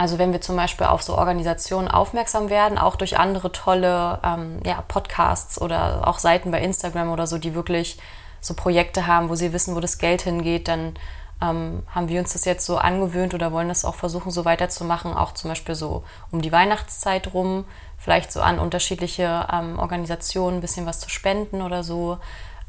also 0.00 0.18
wenn 0.18 0.32
wir 0.32 0.40
zum 0.40 0.56
Beispiel 0.56 0.86
auf 0.86 1.02
so 1.02 1.18
Organisationen 1.18 1.86
aufmerksam 1.86 2.48
werden, 2.48 2.78
auch 2.78 2.96
durch 2.96 3.18
andere 3.18 3.52
tolle 3.52 4.18
ähm, 4.24 4.58
ja, 4.64 4.82
Podcasts 4.88 5.60
oder 5.60 6.08
auch 6.08 6.18
Seiten 6.18 6.50
bei 6.50 6.62
Instagram 6.62 7.10
oder 7.10 7.26
so, 7.26 7.36
die 7.36 7.54
wirklich 7.54 7.98
so 8.40 8.54
Projekte 8.54 9.06
haben, 9.06 9.28
wo 9.28 9.34
sie 9.34 9.52
wissen, 9.52 9.76
wo 9.76 9.80
das 9.80 9.98
Geld 9.98 10.22
hingeht, 10.22 10.68
dann 10.68 10.94
ähm, 11.42 11.82
haben 11.94 12.08
wir 12.08 12.18
uns 12.18 12.32
das 12.32 12.46
jetzt 12.46 12.64
so 12.64 12.78
angewöhnt 12.78 13.34
oder 13.34 13.52
wollen 13.52 13.68
das 13.68 13.84
auch 13.84 13.94
versuchen, 13.94 14.30
so 14.30 14.46
weiterzumachen, 14.46 15.12
auch 15.12 15.34
zum 15.34 15.50
Beispiel 15.50 15.74
so 15.74 16.02
um 16.30 16.40
die 16.40 16.50
Weihnachtszeit 16.50 17.34
rum, 17.34 17.66
vielleicht 17.98 18.32
so 18.32 18.40
an 18.40 18.58
unterschiedliche 18.58 19.48
ähm, 19.52 19.78
Organisationen 19.78 20.58
ein 20.58 20.62
bisschen 20.62 20.86
was 20.86 21.00
zu 21.00 21.10
spenden 21.10 21.60
oder 21.60 21.84
so. 21.84 22.16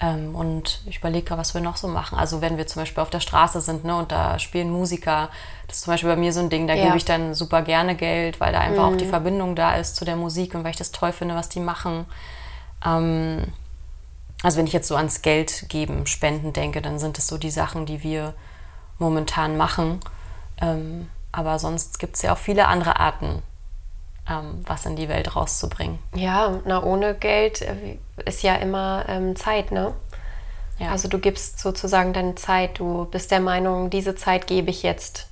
Ähm, 0.01 0.33
und 0.33 0.81
ich 0.87 0.97
überlege, 0.97 1.37
was 1.37 1.53
wir 1.53 1.61
noch 1.61 1.77
so 1.77 1.87
machen. 1.87 2.17
Also 2.17 2.41
wenn 2.41 2.57
wir 2.57 2.65
zum 2.65 2.81
Beispiel 2.81 3.03
auf 3.03 3.11
der 3.11 3.19
Straße 3.19 3.61
sind 3.61 3.85
ne, 3.85 3.95
und 3.95 4.11
da 4.11 4.39
spielen 4.39 4.71
Musiker, 4.71 5.29
das 5.67 5.77
ist 5.77 5.83
zum 5.83 5.93
Beispiel 5.93 6.09
bei 6.09 6.15
mir 6.15 6.33
so 6.33 6.39
ein 6.39 6.49
Ding, 6.49 6.67
da 6.67 6.73
ja. 6.73 6.85
gebe 6.85 6.97
ich 6.97 7.05
dann 7.05 7.35
super 7.35 7.61
gerne 7.61 7.95
Geld, 7.95 8.39
weil 8.39 8.51
da 8.51 8.59
einfach 8.59 8.87
mhm. 8.87 8.93
auch 8.93 8.97
die 8.97 9.05
mhm. 9.05 9.09
Verbindung 9.09 9.55
da 9.55 9.75
ist 9.75 9.95
zu 9.95 10.03
der 10.03 10.15
Musik 10.15 10.55
und 10.55 10.63
weil 10.63 10.71
ich 10.71 10.77
das 10.77 10.91
toll 10.91 11.11
finde, 11.11 11.35
was 11.35 11.49
die 11.49 11.59
machen. 11.59 12.05
Ähm, 12.83 13.53
also 14.41 14.57
wenn 14.57 14.65
ich 14.65 14.73
jetzt 14.73 14.87
so 14.87 14.95
ans 14.95 15.21
Geld 15.21 15.69
geben, 15.69 16.07
Spenden 16.07 16.51
denke, 16.51 16.81
dann 16.81 16.97
sind 16.97 17.19
es 17.19 17.27
so 17.27 17.37
die 17.37 17.51
Sachen, 17.51 17.85
die 17.85 18.01
wir 18.01 18.33
momentan 18.97 19.55
machen. 19.55 19.99
Ähm, 20.59 21.09
aber 21.31 21.59
sonst 21.59 21.99
gibt 21.99 22.15
es 22.15 22.23
ja 22.23 22.33
auch 22.33 22.39
viele 22.39 22.67
andere 22.67 22.99
Arten, 22.99 23.43
ähm, 24.32 24.63
was 24.65 24.86
in 24.86 24.96
die 24.96 25.10
Welt 25.10 25.36
rauszubringen. 25.36 26.00
Ja, 26.15 26.60
na 26.65 26.84
ohne 26.84 27.15
Geld 27.15 27.62
äh, 27.62 27.98
ist 28.26 28.44
ja 28.44 28.56
immer 28.56 29.06
ähm, 29.08 29.36
Zeit, 29.36 29.72
ne? 29.72 29.94
Ja. 30.80 30.91
Also 30.91 31.08
du 31.08 31.20
gibst 31.20 31.60
sozusagen 31.60 32.13
deine 32.13 32.36
Zeit, 32.36 32.80
du 32.80 33.06
bist 33.06 33.30
der 33.32 33.39
Meinung, 33.39 33.89
diese 33.89 34.15
Zeit 34.15 34.48
gebe 34.48 34.72
ich 34.72 34.82
jetzt 34.84 35.28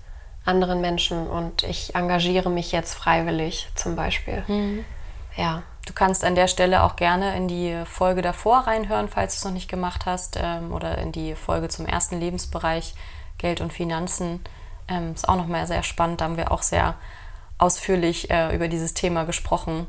anderen 0.46 0.82
Menschen 0.82 1.28
und 1.28 1.64
ich 1.64 1.96
engagiere 1.96 2.50
mich 2.50 2.72
jetzt 2.72 2.94
freiwillig 2.94 3.70
zum 3.76 3.96
Beispiel. 3.96 4.44
Mhm. 4.48 4.86
Ja. 5.36 5.64
Du 5.86 5.94
kannst 5.94 6.24
an 6.24 6.36
der 6.36 6.48
Stelle 6.48 6.84
auch 6.84 6.98
gerne 6.98 7.36
in 7.36 7.48
die 7.48 7.82
Folge 7.86 8.22
davor 8.22 8.60
reinhören, 8.68 9.08
falls 9.08 9.34
du 9.34 9.38
es 9.40 9.46
noch 9.46 9.54
nicht 9.54 9.70
gemacht 9.70 10.06
hast, 10.06 10.38
ähm, 10.40 10.72
oder 10.72 11.00
in 11.00 11.12
die 11.12 11.34
Folge 11.34 11.68
zum 11.68 11.88
ersten 11.88 12.20
Lebensbereich 12.20 12.94
Geld 13.40 13.60
und 13.60 13.74
Finanzen. 13.74 14.42
Ähm, 14.88 15.14
ist 15.16 15.28
auch 15.28 15.36
nochmal 15.36 15.66
sehr 15.66 15.82
spannend. 15.82 16.22
Da 16.22 16.26
haben 16.26 16.38
wir 16.38 16.52
auch 16.52 16.62
sehr 16.62 16.96
ausführlich 17.60 18.32
äh, 18.32 18.56
über 18.56 18.67
dieses 18.67 18.95
Thema 18.95 19.26
gesprochen, 19.26 19.86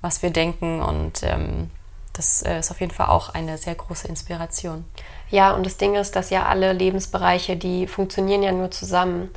was 0.00 0.22
wir 0.22 0.30
denken 0.30 0.80
und 0.80 1.22
ähm, 1.22 1.70
das 2.14 2.42
äh, 2.42 2.58
ist 2.58 2.70
auf 2.70 2.80
jeden 2.80 2.92
Fall 2.92 3.08
auch 3.08 3.34
eine 3.34 3.58
sehr 3.58 3.74
große 3.74 4.08
Inspiration. 4.08 4.84
Ja, 5.30 5.52
und 5.52 5.64
das 5.64 5.76
Ding 5.76 5.94
ist, 5.94 6.16
dass 6.16 6.30
ja 6.30 6.46
alle 6.46 6.72
Lebensbereiche, 6.72 7.56
die 7.56 7.86
funktionieren 7.86 8.42
ja 8.42 8.52
nur 8.52 8.70
zusammen. 8.70 9.30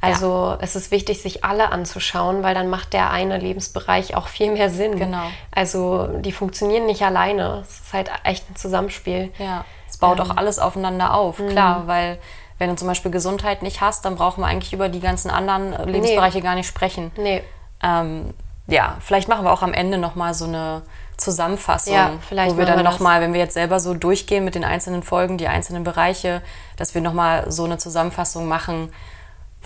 Also 0.00 0.26
ja. 0.26 0.58
es 0.60 0.76
ist 0.76 0.90
wichtig, 0.90 1.22
sich 1.22 1.44
alle 1.44 1.72
anzuschauen, 1.72 2.42
weil 2.42 2.54
dann 2.54 2.68
macht 2.68 2.92
der 2.92 3.10
eine 3.10 3.38
Lebensbereich 3.38 4.14
auch 4.14 4.28
viel 4.28 4.52
mehr 4.52 4.70
Sinn. 4.70 4.98
Genau. 4.98 5.24
Also 5.50 6.08
die 6.20 6.32
funktionieren 6.32 6.86
nicht 6.86 7.02
alleine. 7.02 7.62
Es 7.62 7.80
ist 7.80 7.92
halt 7.92 8.10
echt 8.24 8.48
ein 8.50 8.56
Zusammenspiel. 8.56 9.32
Ja, 9.38 9.64
es 9.88 9.96
baut 9.96 10.18
ähm. 10.18 10.26
auch 10.26 10.36
alles 10.36 10.58
aufeinander 10.58 11.14
auf, 11.14 11.38
mhm. 11.38 11.48
klar, 11.48 11.86
weil 11.86 12.18
wenn 12.58 12.70
du 12.70 12.76
zum 12.76 12.88
Beispiel 12.88 13.10
Gesundheit 13.10 13.62
nicht 13.62 13.80
hast, 13.80 14.04
dann 14.04 14.16
brauchen 14.16 14.42
wir 14.42 14.46
eigentlich 14.46 14.72
über 14.72 14.88
die 14.88 15.00
ganzen 15.00 15.30
anderen 15.30 15.72
Lebensbereiche 15.88 16.38
nee. 16.38 16.42
gar 16.42 16.54
nicht 16.54 16.66
sprechen. 16.66 17.12
Nee. 17.16 17.42
Ähm, 17.82 18.34
ja, 18.66 18.96
vielleicht 19.00 19.28
machen 19.28 19.44
wir 19.44 19.52
auch 19.52 19.62
am 19.62 19.72
Ende 19.72 19.98
nochmal 19.98 20.34
so 20.34 20.46
eine, 20.46 20.82
Zusammenfassung, 21.16 21.94
Ja, 21.94 22.12
vielleicht 22.28 22.54
wo 22.54 22.58
wir 22.58 22.66
dann 22.66 22.84
nochmal, 22.84 23.20
wenn 23.22 23.32
wir 23.32 23.40
jetzt 23.40 23.54
selber 23.54 23.80
so 23.80 23.94
durchgehen 23.94 24.44
mit 24.44 24.54
den 24.54 24.64
einzelnen 24.64 25.02
Folgen, 25.02 25.38
die 25.38 25.48
einzelnen 25.48 25.82
Bereiche, 25.82 26.42
dass 26.76 26.94
wir 26.94 27.00
nochmal 27.00 27.50
so 27.50 27.64
eine 27.64 27.78
Zusammenfassung 27.78 28.46
machen, 28.46 28.92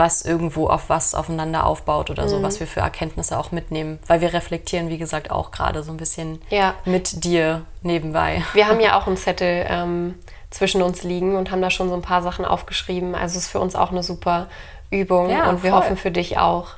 was 0.00 0.22
irgendwo 0.22 0.66
auf 0.66 0.88
was 0.88 1.14
aufeinander 1.14 1.64
aufbaut 1.66 2.10
oder 2.10 2.24
Mhm. 2.24 2.28
so, 2.28 2.42
was 2.42 2.58
wir 2.58 2.66
für 2.66 2.80
Erkenntnisse 2.80 3.38
auch 3.38 3.52
mitnehmen. 3.52 4.00
Weil 4.08 4.20
wir 4.20 4.32
reflektieren, 4.32 4.88
wie 4.88 4.98
gesagt, 4.98 5.30
auch 5.30 5.52
gerade 5.52 5.82
so 5.84 5.92
ein 5.92 5.96
bisschen 5.98 6.40
Ja. 6.50 6.74
mit 6.84 7.22
dir 7.24 7.62
nebenbei. 7.82 8.42
Wir 8.54 8.66
haben 8.66 8.80
ja 8.86 8.98
auch 8.98 9.06
einen 9.06 9.16
Zettel 9.16 9.66
ähm, 9.68 10.16
zwischen 10.50 10.82
uns 10.82 11.04
liegen 11.04 11.36
und 11.36 11.52
haben 11.52 11.62
da 11.62 11.70
schon 11.70 11.88
so 11.88 11.94
ein 11.94 12.02
paar 12.02 12.22
Sachen 12.22 12.44
aufgeschrieben. 12.44 13.14
Also 13.14 13.36
es 13.38 13.44
ist 13.44 13.50
für 13.52 13.60
uns 13.60 13.76
auch 13.76 13.92
eine 13.92 14.02
super 14.02 14.48
Übung 14.90 15.30
Ja, 15.30 15.48
und 15.48 15.62
wir 15.62 15.70
voll. 15.70 15.80
hoffen 15.80 15.96
für 15.96 16.10
dich 16.10 16.38
auch. 16.38 16.68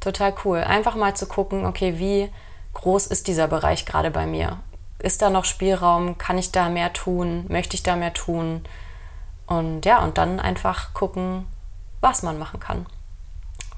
Total 0.00 0.34
cool. 0.44 0.58
Einfach 0.58 0.94
mal 0.96 1.14
zu 1.14 1.26
gucken, 1.26 1.64
okay, 1.64 1.98
wie 1.98 2.28
groß 2.74 3.06
ist 3.06 3.28
dieser 3.28 3.48
Bereich 3.48 3.86
gerade 3.86 4.10
bei 4.10 4.26
mir? 4.26 4.58
Ist 4.98 5.22
da 5.22 5.30
noch 5.30 5.44
Spielraum? 5.46 6.18
Kann 6.18 6.36
ich 6.36 6.52
da 6.52 6.68
mehr 6.68 6.92
tun? 6.92 7.46
Möchte 7.48 7.74
ich 7.76 7.82
da 7.82 7.96
mehr 7.96 8.12
tun? 8.12 8.62
Und 9.46 9.86
ja, 9.86 10.02
und 10.02 10.18
dann 10.18 10.40
einfach 10.40 10.92
gucken, 10.92 11.46
was 12.00 12.22
man 12.22 12.38
machen 12.38 12.60
kann. 12.60 12.86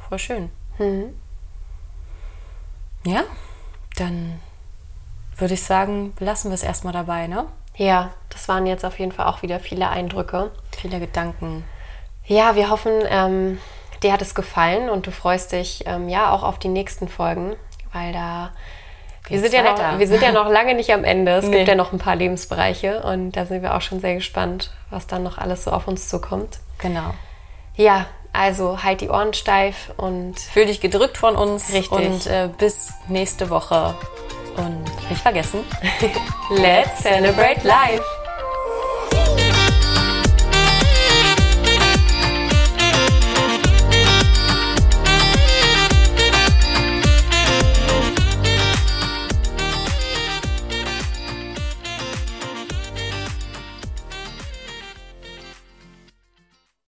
Voll 0.09 0.19
schön. 0.19 0.51
Ja, 3.05 3.23
dann 3.97 4.41
würde 5.37 5.55
ich 5.55 5.63
sagen, 5.63 6.13
lassen 6.19 6.51
wir 6.51 6.55
es 6.55 6.63
erstmal 6.63 6.93
dabei, 6.93 7.27
ne? 7.27 7.47
Ja, 7.77 8.11
das 8.31 8.49
waren 8.49 8.67
jetzt 8.67 8.85
auf 8.85 8.99
jeden 8.99 9.13
Fall 9.13 9.27
auch 9.27 9.43
wieder 9.43 9.61
viele 9.61 9.89
Eindrücke. 9.89 10.51
Viele 10.77 10.99
Gedanken. 11.01 11.65
Ja, 12.27 12.57
wir 12.57 12.71
hoffen, 12.71 12.93
ähm, 13.09 13.59
dir 14.03 14.13
hat 14.13 14.23
es 14.23 14.35
gefallen 14.35 14.91
und 14.91 15.07
du 15.07 15.11
freust 15.13 15.53
dich 15.53 15.85
ähm, 15.87 16.09
ja 16.09 16.31
auch 16.31 16.43
auf 16.43 16.59
die 16.59 16.69
nächsten 16.69 17.09
Folgen, 17.09 17.57
weil 17.93 18.13
da 18.13 18.51
wir 19.29 19.41
sind, 19.41 19.53
ja 19.53 19.63
noch, 19.63 19.99
wir 19.99 20.09
sind 20.09 20.23
ja 20.23 20.33
noch 20.33 20.49
lange 20.49 20.75
nicht 20.75 20.93
am 20.93 21.05
Ende. 21.05 21.33
Es 21.33 21.45
Nee. 21.49 21.59
gibt 21.59 21.69
ja 21.69 21.75
noch 21.75 21.93
ein 21.93 21.99
paar 21.99 22.17
Lebensbereiche 22.17 23.03
und 23.03 23.33
da 23.33 23.47
sind 23.47 23.63
wir 23.63 23.75
auch 23.75 23.81
schon 23.83 24.01
sehr 24.01 24.15
gespannt, 24.15 24.73
was 24.91 25.07
dann 25.07 25.23
noch 25.23 25.39
alles 25.39 25.65
so 25.65 25.71
auf 25.71 25.87
uns 25.87 26.09
zukommt. 26.09 26.61
Genau. 26.79 27.15
Ja, 27.79 28.07
also 28.33 28.83
halt 28.83 29.01
die 29.01 29.09
Ohren 29.09 29.33
steif 29.33 29.93
und 29.97 30.39
Fühl 30.39 30.67
dich 30.67 30.81
gedrückt 30.81 31.17
von 31.17 31.37
uns. 31.37 31.73
Richtig. 31.73 31.91
Und 31.93 32.27
äh, 32.27 32.51
bis 32.59 32.93
nächste 33.07 33.51
Woche. 33.51 33.95
Und 34.57 34.85
nicht 35.09 35.23
vergessen, 35.23 35.61
let's 36.51 37.03
celebrate 37.03 37.65
life! 37.65 38.03